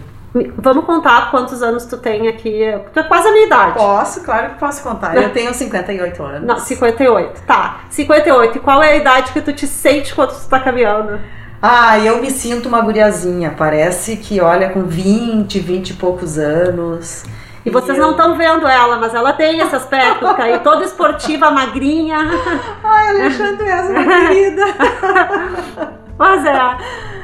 Vamos 0.57 0.85
contar 0.85 1.31
quantos 1.31 1.63
anos 1.63 1.85
tu 1.85 1.97
tem 1.97 2.27
aqui. 2.27 2.61
Tu 2.93 2.99
é 2.99 3.03
quase 3.03 3.27
a 3.27 3.31
minha 3.31 3.47
idade. 3.47 3.73
Posso, 3.73 4.23
claro 4.23 4.49
que 4.51 4.59
posso 4.59 4.83
contar. 4.83 5.15
Eu 5.15 5.31
tenho 5.31 5.53
58 5.53 6.23
anos. 6.23 6.47
Não, 6.47 6.59
58. 6.59 7.41
Tá. 7.47 7.79
58. 7.89 8.57
E 8.57 8.61
qual 8.61 8.83
é 8.83 8.91
a 8.91 8.95
idade 8.95 9.31
que 9.31 9.41
tu 9.41 9.51
te 9.53 9.65
sente 9.65 10.13
quando 10.13 10.39
tu 10.39 10.47
tá 10.47 10.59
caminhando? 10.59 11.19
Ah, 11.61 11.97
eu 11.99 12.21
me 12.21 12.29
sinto 12.29 12.67
uma 12.69 12.79
guriazinha. 12.81 13.55
Parece 13.57 14.17
que, 14.17 14.39
olha, 14.39 14.69
com 14.69 14.83
20, 14.83 15.59
20 15.59 15.89
e 15.89 15.93
poucos 15.95 16.37
anos. 16.37 17.25
E 17.65 17.69
vocês 17.69 17.97
e 17.97 18.01
não 18.01 18.11
estão 18.11 18.37
vendo 18.37 18.67
ela, 18.67 18.97
mas 18.97 19.13
ela 19.13 19.33
tem 19.33 19.59
esse 19.59 19.75
aspecto, 19.75 20.25
tá 20.33 20.43
aí 20.43 20.59
toda 20.59 20.85
esportiva, 20.85 21.51
magrinha. 21.51 22.17
Ai, 22.81 23.09
Alexandre, 23.09 23.67
essa 23.67 23.89
minha 23.89 24.05
querida. 24.27 24.63
Mas 26.17 26.45
é. 26.45 26.77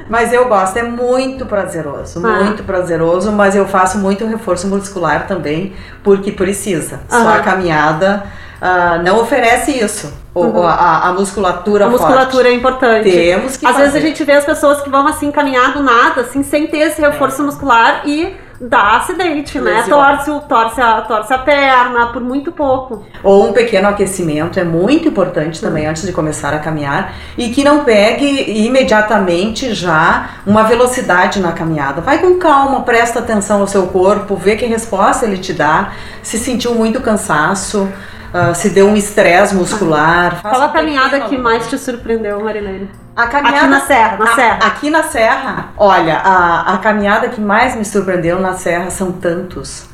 Mas 0.08 0.32
eu 0.32 0.48
gosto, 0.48 0.78
é 0.78 0.84
muito 0.84 1.46
prazeroso, 1.46 2.26
ah. 2.26 2.44
muito 2.44 2.64
prazeroso, 2.64 3.32
mas 3.32 3.56
eu 3.56 3.68
faço 3.68 3.98
muito 3.98 4.26
reforço 4.26 4.68
muscular 4.68 5.28
também, 5.28 5.74
porque 6.04 6.32
precisa. 6.32 7.00
Só 7.10 7.30
a 7.30 7.40
caminhada 7.40 8.24
uh, 8.62 9.04
não 9.04 9.22
oferece 9.22 9.72
isso. 9.72 10.14
Uhum. 10.36 10.64
A, 10.64 11.08
a, 11.08 11.14
musculatura 11.14 11.86
A 11.86 11.90
musculatura 11.90 12.44
forte. 12.44 12.48
é 12.48 12.54
importante. 12.54 13.10
Temos 13.10 13.58
que 13.58 13.66
Às 13.66 13.72
fazer. 13.72 13.84
vezes 13.86 13.96
a 13.96 14.08
gente 14.08 14.24
vê 14.24 14.34
as 14.34 14.46
pessoas 14.46 14.82
que 14.82 14.90
vão 14.90 15.08
assim 15.08 15.32
caminhar 15.32 15.74
do 15.74 15.82
nada, 15.82 16.22
assim, 16.22 16.44
sem 16.44 16.68
ter 16.68 16.80
esse 16.80 17.02
reforço 17.02 17.42
é. 17.42 17.46
muscular 17.46 18.02
e 18.06 18.36
dá 18.60 18.98
acidente, 18.98 19.60
né? 19.60 19.84
Torce, 19.88 20.32
torce, 20.48 20.82
a, 20.82 21.02
torce 21.02 21.34
a 21.34 21.38
perna 21.38 22.08
por 22.08 22.22
muito 22.22 22.52
pouco. 22.52 23.06
Ou 23.24 23.50
um 23.50 23.54
pequeno 23.54 23.88
aquecimento 23.88 24.60
é 24.60 24.64
muito 24.64 25.08
importante 25.08 25.60
também 25.60 25.86
antes 25.86 26.06
de 26.06 26.14
começar 26.14 26.54
a 26.54 26.60
caminhar 26.60 27.14
e 27.38 27.50
que 27.50 27.64
não 27.64 27.84
pegue 27.84 28.66
imediatamente 28.66 29.74
já 29.74 30.30
uma 30.46 30.64
velocidade 30.64 31.40
na 31.40 31.52
caminhada. 31.52 32.02
Vai 32.02 32.20
com 32.20 32.38
calma, 32.38 32.82
presta 32.82 33.20
atenção 33.20 33.62
ao 33.62 33.68
seu 33.68 33.88
corpo, 33.88 34.36
vê 34.36 34.56
que 34.56 34.66
resposta 34.66 35.26
ele 35.26 35.38
te 35.38 35.54
dá, 35.54 35.92
se 36.22 36.38
sentiu 36.38 36.74
muito 36.76 37.02
cansaço. 37.02 37.90
Uh, 38.34 38.54
se 38.54 38.70
deu 38.72 38.86
um 38.88 38.98
estresse 38.98 39.56
muscular. 39.56 40.42
Qual 40.42 40.62
a 40.62 40.68
caminhada 40.68 41.22
que 41.22 41.38
mais 41.38 41.70
te 41.70 41.78
surpreendeu, 41.78 42.44
Marilene? 42.44 42.90
A 43.16 43.28
caminhada, 43.28 43.58
aqui 43.58 43.68
na 43.68 43.80
Serra, 43.80 44.18
na 44.18 44.26
a, 44.26 44.36
Serra. 44.36 44.60
Aqui 44.68 44.90
na 44.90 45.04
Serra, 45.04 45.70
olha, 45.78 46.18
a, 46.18 46.74
a 46.74 46.78
caminhada 46.80 47.30
que 47.30 47.40
mais 47.40 47.76
me 47.76 47.86
surpreendeu 47.86 48.42
na 48.42 48.54
Serra 48.54 48.90
são 48.90 49.12
tantos. 49.12 49.88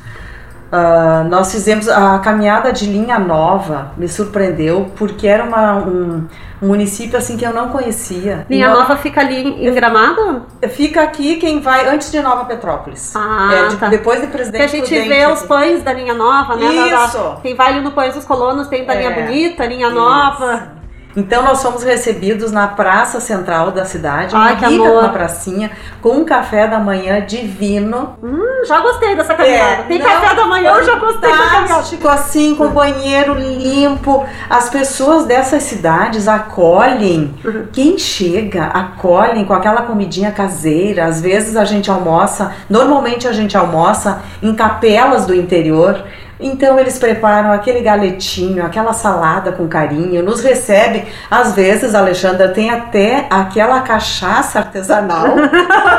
Uh, 0.72 1.28
nós 1.28 1.52
fizemos 1.52 1.86
a 1.86 2.18
caminhada 2.20 2.72
de 2.72 2.86
linha 2.86 3.18
nova, 3.18 3.92
me 3.94 4.08
surpreendeu 4.08 4.90
porque 4.96 5.28
era 5.28 5.44
uma, 5.44 5.74
um, 5.74 6.26
um 6.62 6.66
município 6.66 7.18
assim 7.18 7.36
que 7.36 7.44
eu 7.44 7.52
não 7.52 7.68
conhecia. 7.68 8.46
Linha 8.48 8.68
Nova, 8.68 8.80
Nova 8.80 8.96
fica 8.96 9.20
ali 9.20 9.66
em 9.66 9.72
Gramado? 9.74 10.46
Fica 10.70 11.02
aqui 11.02 11.36
quem 11.36 11.60
vai 11.60 11.86
antes 11.86 12.10
de 12.10 12.20
Nova 12.22 12.46
Petrópolis. 12.46 13.14
Ah, 13.14 13.50
é, 13.52 13.68
de, 13.68 13.76
tá. 13.76 13.88
Depois 13.88 14.22
de 14.22 14.28
Presidente 14.28 14.58
Que 14.58 14.64
a 14.64 14.66
gente 14.66 14.88
Prudente, 14.88 15.08
vê 15.10 15.26
os 15.26 15.42
pães 15.42 15.82
da 15.82 15.92
linha 15.92 16.14
Nova, 16.14 16.56
né? 16.56 16.64
Isso. 16.64 16.90
Da, 16.90 17.06
da, 17.06 17.36
quem 17.42 17.54
vai 17.54 17.68
ali 17.68 17.82
no 17.82 17.92
Pães 17.92 18.14
dos 18.14 18.24
Colonos 18.24 18.66
tem 18.68 18.86
da 18.86 18.94
é, 18.94 18.98
linha 18.98 19.10
Bonita, 19.10 19.66
linha 19.66 19.90
Nova. 19.90 20.81
Então 21.16 21.42
nós 21.42 21.62
fomos 21.62 21.82
recebidos 21.82 22.52
na 22.52 22.68
praça 22.68 23.20
central 23.20 23.70
da 23.70 23.84
cidade, 23.84 24.34
Ai, 24.34 24.56
que 24.56 24.64
amor. 24.64 25.04
uma 25.04 25.08
pracinha, 25.10 25.70
com 26.00 26.10
um 26.18 26.24
café 26.24 26.66
da 26.66 26.78
manhã 26.78 27.20
divino. 27.24 28.16
Hum, 28.22 28.64
já 28.66 28.80
gostei 28.80 29.14
dessa 29.14 29.34
caminhada. 29.34 29.84
Tem 29.84 29.98
não, 29.98 30.06
café 30.06 30.34
da 30.34 30.46
manhã, 30.46 30.72
eu 30.72 30.84
já 30.84 30.94
gostei 30.96 31.30
da 31.30 31.36
caminhada. 31.36 32.12
assim, 32.12 32.54
com 32.54 32.68
banheiro 32.68 33.34
limpo. 33.34 34.24
As 34.48 34.70
pessoas 34.70 35.26
dessas 35.26 35.62
cidades 35.62 36.28
acolhem. 36.28 37.34
Uhum. 37.44 37.66
Quem 37.72 37.98
chega, 37.98 38.64
acolhem 38.66 39.44
com 39.44 39.52
aquela 39.52 39.82
comidinha 39.82 40.32
caseira. 40.32 41.06
Às 41.06 41.20
vezes 41.20 41.56
a 41.56 41.64
gente 41.64 41.90
almoça, 41.90 42.52
normalmente 42.68 43.28
a 43.28 43.32
gente 43.32 43.56
almoça 43.56 44.22
em 44.42 44.54
capelas 44.54 45.26
do 45.26 45.34
interior. 45.34 46.04
Então 46.42 46.78
eles 46.78 46.98
preparam 46.98 47.52
aquele 47.52 47.80
galetinho, 47.80 48.64
aquela 48.64 48.92
salada 48.92 49.52
com 49.52 49.68
carinho, 49.68 50.22
nos 50.22 50.42
recebe. 50.42 51.04
Às 51.30 51.54
vezes, 51.54 51.94
Alexandra, 51.94 52.48
tem 52.48 52.70
até 52.70 53.26
aquela 53.30 53.80
cachaça 53.80 54.58
artesanal 54.58 55.26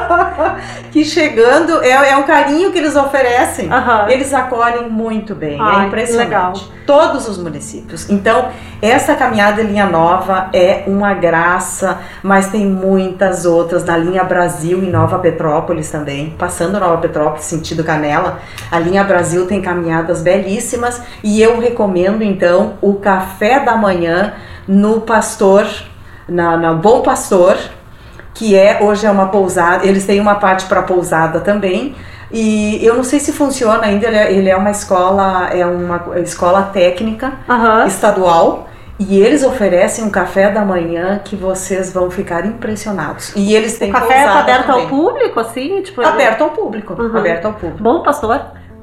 que 0.92 1.04
chegando 1.06 1.82
é, 1.82 2.12
é 2.12 2.18
o 2.18 2.24
carinho 2.24 2.72
que 2.72 2.78
eles 2.78 2.96
oferecem. 2.96 3.72
Aham. 3.72 4.10
Eles 4.10 4.34
acolhem 4.34 4.90
muito 4.90 5.34
bem, 5.34 5.58
Ai, 5.60 5.86
é 5.86 5.88
impressionante. 5.88 6.28
legal. 6.28 6.54
Todos 6.86 7.30
os 7.30 7.38
municípios. 7.38 8.10
Então, 8.10 8.50
essa 8.82 9.16
caminhada 9.16 9.62
em 9.62 9.68
linha 9.68 9.86
nova 9.86 10.50
é 10.54 10.84
uma 10.86 11.14
graça, 11.14 12.00
mas 12.22 12.48
tem 12.48 12.66
muitas 12.66 13.46
outras 13.46 13.86
na 13.86 13.96
linha 13.96 14.24
Brasil 14.26 14.84
em 14.84 14.92
Nova 14.92 15.18
Petrópolis 15.20 15.90
também. 15.90 16.36
Passando 16.38 16.80
Nova 16.80 16.98
Petrópolis, 16.98 17.46
sentido 17.46 17.84
Canela, 17.84 18.40
a 18.70 18.78
linha 18.80 19.04
Brasil 19.04 19.48
tem 19.48 19.62
caminhadas 19.62 20.22
belíssimas 20.38 21.02
e 21.24 21.42
eu 21.42 21.60
recomendo 21.60 22.24
então 22.24 22.74
o 22.82 22.96
café 22.96 23.60
da 23.60 23.76
manhã 23.76 24.34
no 24.68 25.02
Pastor, 25.02 25.68
na, 26.28 26.58
na 26.58 26.74
Bom 26.74 27.02
Pastor, 27.02 27.58
que 28.34 28.56
é 28.56 28.80
hoje 28.82 29.06
é 29.06 29.12
uma 29.12 29.28
pousada. 29.28 29.86
Eles 29.86 30.06
têm 30.06 30.20
uma 30.20 30.36
parte 30.36 30.66
para 30.66 30.82
pousada 30.82 31.40
também. 31.40 31.96
E 32.32 32.84
eu 32.84 32.96
não 32.96 33.04
sei 33.04 33.20
se 33.20 33.32
funciona 33.32 33.84
ainda. 33.84 34.08
Ele 34.08 34.18
é, 34.18 34.34
ele 34.34 34.50
é 34.50 34.56
uma 34.56 34.72
escola, 34.72 35.50
é 35.52 35.64
uma 35.66 36.04
escola 36.20 36.64
técnica 36.64 37.34
Aham. 37.48 37.86
estadual. 37.86 38.70
E 38.98 39.20
eles 39.20 39.44
oferecem 39.44 40.04
um 40.06 40.10
café 40.10 40.50
da 40.50 40.64
manhã 40.64 41.20
que 41.24 41.36
vocês 41.36 41.92
vão 41.92 42.10
ficar 42.10 42.46
impressionados. 42.46 43.34
E 43.36 43.56
eles 43.56 43.78
têm 43.78 43.90
O 43.90 43.94
café 43.94 44.22
é 44.22 44.24
aberto 44.26 44.70
ao 44.70 44.76
também. 44.76 44.88
público, 44.90 45.40
assim? 45.40 45.82
Tipo, 45.82 46.02
Aberto 46.06 46.44
ao 46.44 46.52
público. 46.52 46.94
Uhum. 46.94 47.18
Aberto 47.18 47.46
ao 47.46 47.54
público. 47.54 47.84
Bom, 47.84 48.02
pastor. 48.02 48.40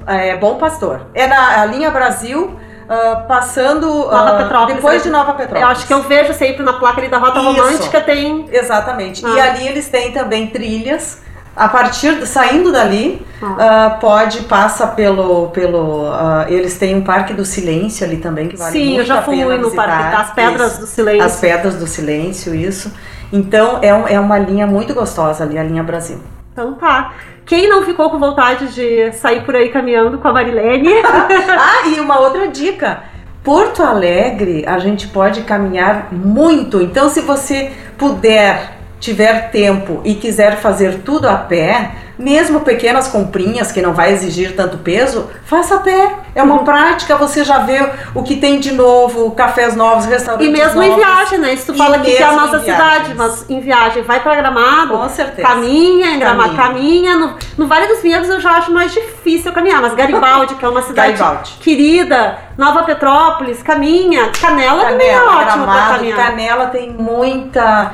É 0.07 0.37
Bom 0.37 0.57
Pastor. 0.57 1.03
É 1.15 1.27
na 1.27 1.61
a 1.61 1.65
linha 1.67 1.91
Brasil, 1.91 2.57
ah, 2.89 3.25
passando 3.29 3.87
Nova 3.87 4.37
Petrópolis. 4.39 4.75
depois 4.77 5.03
de 5.03 5.11
Nova 5.11 5.33
Petrópolis. 5.35 5.63
Eu 5.63 5.69
acho 5.69 5.87
que 5.87 5.95
eu 5.95 6.03
vejo 6.03 6.33
sempre 6.35 6.63
na 6.63 6.73
placa 6.75 7.01
ali 7.01 7.09
da 7.09 7.19
Rota 7.19 7.39
Isso. 7.39 7.49
Romântica 7.49 8.01
tem. 8.01 8.47
Exatamente. 8.51 9.25
E 9.25 9.41
Ah. 9.41 9.45
ali 9.51 9.67
eles 9.69 9.89
têm 9.89 10.13
também 10.13 10.47
trilhas. 10.49 11.23
A 11.57 11.69
partir 11.69 12.25
saindo 12.27 12.71
dali, 12.73 13.27
Ah. 13.43 13.57
ah, 13.87 13.91
pode 14.01 14.43
passa 14.43 14.87
pelo 14.87 15.49
pelo 15.49 16.07
eles 16.49 16.79
têm 16.79 16.95
um 16.97 17.03
Parque 17.03 17.35
do 17.35 17.45
Silêncio 17.45 18.07
ali 18.07 18.17
também 18.19 18.49
que 18.49 18.57
vale 18.57 18.71
Sim, 18.73 18.85
muito 18.87 19.01
eu 19.01 19.05
já 19.05 19.21
fui 19.23 19.45
no 19.45 19.65
visitar. 19.65 19.87
Parque 19.87 20.17
das 20.17 20.31
Pedras 20.31 20.73
Isso. 20.73 20.81
do 20.83 20.87
Silêncio. 20.87 21.23
As 21.25 21.37
Pedras 21.41 21.75
do 21.75 21.87
Silêncio, 21.87 22.55
isso. 22.55 22.93
Então 23.33 23.79
é, 23.83 23.93
um- 23.93 24.09
é 24.09 24.19
uma 24.19 24.39
linha 24.39 24.67
muito 24.67 24.95
gostosa 24.95 25.45
ali, 25.45 25.59
a 25.59 25.63
linha 25.63 25.83
Brasil. 25.83 26.21
Então 26.53 26.75
tá. 26.75 27.13
Quem 27.51 27.69
não 27.69 27.83
ficou 27.83 28.09
com 28.09 28.21
vontade 28.21 28.73
de 28.73 29.11
sair 29.11 29.43
por 29.43 29.57
aí 29.57 29.71
caminhando 29.71 30.19
com 30.19 30.29
a 30.29 30.33
Marilene? 30.33 30.89
Ah, 31.03 31.89
e 31.89 31.99
uma 31.99 32.21
outra 32.21 32.47
dica. 32.47 33.03
Porto 33.43 33.83
Alegre, 33.83 34.65
a 34.65 34.79
gente 34.79 35.09
pode 35.09 35.41
caminhar 35.41 36.15
muito. 36.15 36.81
Então, 36.81 37.09
se 37.09 37.21
você 37.21 37.73
puder, 37.99 38.79
tiver 39.01 39.51
tempo 39.51 40.01
e 40.05 40.15
quiser 40.15 40.59
fazer 40.59 41.01
tudo 41.01 41.29
a 41.29 41.35
pé, 41.35 41.91
mesmo 42.21 42.61
pequenas 42.61 43.09
comprinhas 43.09 43.73
que 43.73 43.81
não 43.81 43.93
vai 43.95 44.13
exigir 44.13 44.55
tanto 44.55 44.79
peso, 44.79 45.29
faça 45.45 45.77
a 45.77 45.79
pé. 45.79 46.15
É 46.35 46.43
uma 46.43 46.59
Uhum. 46.59 46.65
prática, 46.65 47.17
você 47.17 47.43
já 47.43 47.59
vê 47.59 47.81
o 48.15 48.23
que 48.23 48.37
tem 48.37 48.61
de 48.61 48.73
novo, 48.73 49.31
cafés 49.33 49.75
novos, 49.75 50.05
restaurantes 50.05 50.47
E 50.47 50.51
mesmo 50.53 50.81
em 50.83 50.89
novos. 50.91 51.05
viagem, 51.05 51.39
né? 51.39 51.57
Se 51.57 51.67
tu 51.67 51.75
fala 51.75 51.97
aqui 51.97 52.13
que 52.13 52.23
é 52.23 52.25
a 52.25 52.33
nossa 52.33 52.59
em 52.59 52.61
cidade, 52.61 53.15
mas 53.17 53.45
em 53.51 53.61
viagem 53.61 54.03
vai 54.03 54.21
pra 54.21 54.37
Gramado, 54.37 54.97
Com 54.97 55.09
certeza. 55.09 55.49
caminha 55.49 56.11
em 56.15 56.19
Gramado, 56.19 56.55
Caminha. 56.55 57.13
caminha. 57.15 57.17
No, 57.17 57.35
no 57.59 57.67
Vale 57.67 57.87
dos 57.89 58.01
Vinhedos 58.03 58.29
eu 58.29 58.39
já 58.41 58.53
acho 58.53 58.71
mais 58.73 58.93
difícil 58.93 59.51
caminhar, 59.53 59.81
mas 59.83 59.95
Garibaldi, 59.95 60.55
que 60.55 60.65
é 60.65 60.69
uma 60.69 60.83
cidade 60.83 61.13
Garibaldi. 61.19 61.53
querida, 61.61 62.39
Nova 62.61 62.83
Petrópolis, 62.83 63.62
caminha. 63.62 64.31
Canela, 64.38 64.85
também 64.85 65.09
é 65.09 65.14
Canela, 65.14 65.37
ótimo 65.38 65.64
Gramado, 65.64 65.94
caminhar. 65.94 66.18
Canela 66.18 66.66
tem 66.66 66.90
muita, 66.90 67.92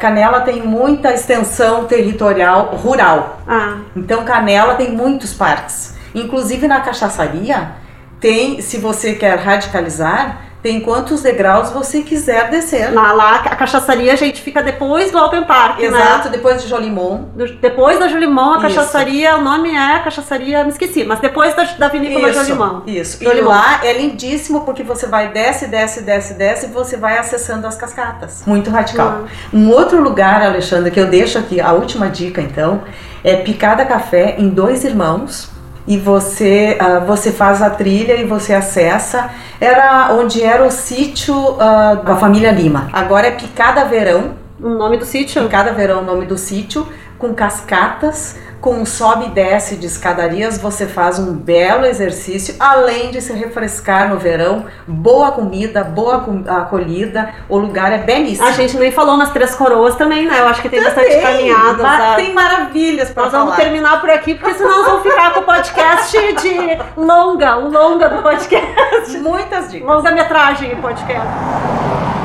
Canela 0.00 0.40
tem 0.40 0.62
muita 0.62 1.14
extensão 1.14 1.84
territorial 1.84 2.74
rural. 2.74 3.38
Ah, 3.46 3.76
Então 3.94 4.24
Canela 4.24 4.74
tem 4.74 4.90
muitos 4.90 5.32
parques. 5.32 5.94
Inclusive 6.12 6.66
na 6.66 6.80
cachaçaria 6.80 7.70
tem, 8.18 8.60
se 8.60 8.78
você 8.78 9.14
quer 9.14 9.38
radicalizar, 9.38 10.38
tem 10.62 10.80
quantos 10.80 11.22
degraus 11.22 11.70
você 11.70 12.02
quiser 12.02 12.50
descer. 12.50 12.92
lá, 12.92 13.12
lá 13.12 13.36
a 13.36 13.56
cachaçaria, 13.56 14.12
a 14.12 14.16
gente 14.16 14.42
fica 14.42 14.62
depois 14.62 15.10
do 15.10 15.18
Open 15.18 15.44
Park, 15.44 15.78
né? 15.78 15.86
Exato, 15.86 16.28
depois 16.28 16.62
de 16.62 16.68
Jolimon. 16.68 17.24
Do- 17.34 17.54
depois 17.54 17.98
da 17.98 18.08
Jolimão, 18.08 18.52
a 18.54 18.56
Isso. 18.58 18.66
cachaçaria, 18.76 19.36
o 19.36 19.40
nome 19.42 19.74
é 19.74 19.98
cachaçaria, 20.00 20.62
me 20.64 20.70
esqueci, 20.70 21.04
mas 21.04 21.18
depois 21.20 21.54
da, 21.54 21.64
da 21.64 21.88
vinícola 21.88 22.32
Jolimão. 22.32 22.82
isso. 22.86 23.22
E 23.22 23.24
Jolimão. 23.24 23.50
lá 23.50 23.80
é 23.84 23.92
lindíssimo 23.92 24.60
porque 24.64 24.82
você 24.82 25.06
vai 25.06 25.28
desce, 25.28 25.66
desce, 25.66 26.02
desce, 26.02 26.34
desce 26.34 26.66
e 26.66 26.68
você 26.68 26.96
vai 26.96 27.16
acessando 27.18 27.66
as 27.66 27.76
cascatas. 27.76 28.42
Muito 28.46 28.70
radical. 28.70 29.24
Um 29.52 29.70
outro 29.70 30.00
lugar, 30.02 30.42
Alexandre, 30.42 30.90
que 30.90 31.00
eu 31.00 31.06
deixo 31.06 31.38
aqui, 31.38 31.60
a 31.60 31.72
última 31.72 32.08
dica 32.08 32.40
então, 32.40 32.82
é 33.24 33.36
Picada 33.36 33.84
Café 33.84 34.36
em 34.38 34.48
Dois 34.50 34.84
Irmãos. 34.84 35.50
E 35.90 35.98
você, 35.98 36.76
ah, 36.78 37.00
você 37.00 37.32
faz 37.32 37.60
a 37.60 37.68
trilha 37.68 38.14
e 38.14 38.24
você 38.24 38.54
acessa. 38.54 39.28
Era 39.60 40.12
onde 40.12 40.40
era 40.40 40.64
o 40.64 40.70
sítio 40.70 41.34
ah, 41.60 41.94
da 41.94 42.14
família 42.14 42.52
Lima. 42.52 42.88
Agora 42.92 43.26
é 43.26 43.32
Picada 43.32 43.84
Verão. 43.86 44.36
O 44.60 44.68
nome 44.68 44.98
do 44.98 45.04
sítio? 45.04 45.42
Picada 45.42 45.72
Verão 45.72 45.98
é 45.98 46.02
o 46.02 46.04
nome 46.04 46.26
do 46.26 46.38
sítio, 46.38 46.86
com 47.18 47.34
cascatas, 47.34 48.38
com 48.60 48.74
um 48.74 48.84
sobe 48.84 49.26
e 49.26 49.30
desce 49.30 49.76
de 49.76 49.86
escadarias, 49.86 50.58
você 50.58 50.86
faz 50.86 51.18
um 51.18 51.32
belo 51.32 51.86
exercício, 51.86 52.54
além 52.60 53.10
de 53.10 53.20
se 53.22 53.32
refrescar 53.32 54.08
no 54.10 54.18
verão, 54.18 54.66
boa 54.86 55.32
comida, 55.32 55.82
boa 55.82 56.24
acolhida, 56.48 57.30
o 57.48 57.56
lugar 57.56 57.92
é 57.92 57.98
belíssimo. 57.98 58.46
A 58.46 58.52
gente 58.52 58.76
nem 58.76 58.90
falou 58.92 59.16
nas 59.16 59.30
Três 59.30 59.54
Coroas 59.54 59.94
também, 59.96 60.26
né? 60.26 60.40
Eu 60.40 60.46
acho 60.48 60.60
que 60.62 60.68
tem 60.68 60.82
bastante 60.82 61.20
caminhadas. 61.20 61.80
ma- 61.80 61.98
né? 61.98 62.16
Tem 62.16 62.34
maravilhas 62.34 63.10
para 63.10 63.22
Nós 63.24 63.32
vamos 63.32 63.56
terminar 63.56 64.00
por 64.00 64.10
aqui, 64.10 64.34
porque 64.34 64.54
senão 64.54 64.76
nós 64.78 64.86
vamos 64.86 65.02
ficar 65.02 65.32
com 65.32 65.40
o 65.40 65.44
podcast 65.44 66.18
de 66.34 66.78
longa, 66.96 67.56
o 67.56 67.70
longa 67.70 68.08
do 68.08 68.22
podcast. 68.22 69.16
Muitas 69.18 69.70
dicas. 69.70 69.88
Longa-metragem 69.88 70.72
o 70.74 70.76
podcast. 70.76 71.26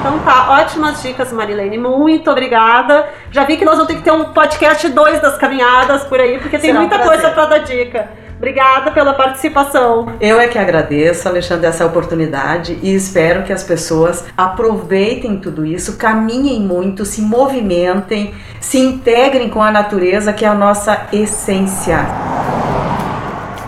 Então 0.06 0.20
tá, 0.20 0.52
ótimas 0.52 1.02
dicas, 1.02 1.34
Marilene. 1.34 1.80
Muito 1.80 2.30
obrigada. 2.30 3.08
Já 3.32 3.44
vi 3.44 3.58
que 3.58 3.66
nós 3.66 3.74
vamos 3.74 3.88
ter 3.88 3.96
que 3.98 4.04
ter 4.04 4.12
um 4.12 4.26
podcast 4.26 4.88
2 4.88 5.20
das 5.20 5.36
caminhadas 5.36 6.04
por 6.04 6.20
aí, 6.20 6.38
porque 6.38 6.60
tem 6.60 6.70
Será 6.70 6.76
um 6.78 6.82
muita 6.82 7.00
prazer. 7.00 7.22
coisa 7.22 7.34
pra 7.34 7.46
dar 7.48 7.58
dica. 7.58 8.08
Obrigada 8.38 8.92
pela 8.92 9.16
participação. 9.16 10.14
Eu 10.22 10.40
é 10.40 10.48
que 10.48 10.60
agradeço, 10.60 11.28
Alexandre, 11.28 11.66
essa 11.66 11.88
oportunidade 11.88 12.78
e 12.84 12.94
espero 12.94 13.42
que 13.42 13.52
as 13.52 13.64
pessoas 13.64 14.24
aproveitem 14.38 15.40
tudo 15.40 15.66
isso, 15.66 15.98
caminhem 15.98 16.60
muito, 16.60 17.04
se 17.04 17.24
movimentem, 17.24 18.36
se 18.60 18.78
integrem 18.78 19.50
com 19.50 19.64
a 19.64 19.72
natureza, 19.72 20.32
que 20.32 20.46
é 20.46 20.48
a 20.48 20.54
nossa 20.54 21.08
essência. 21.12 22.25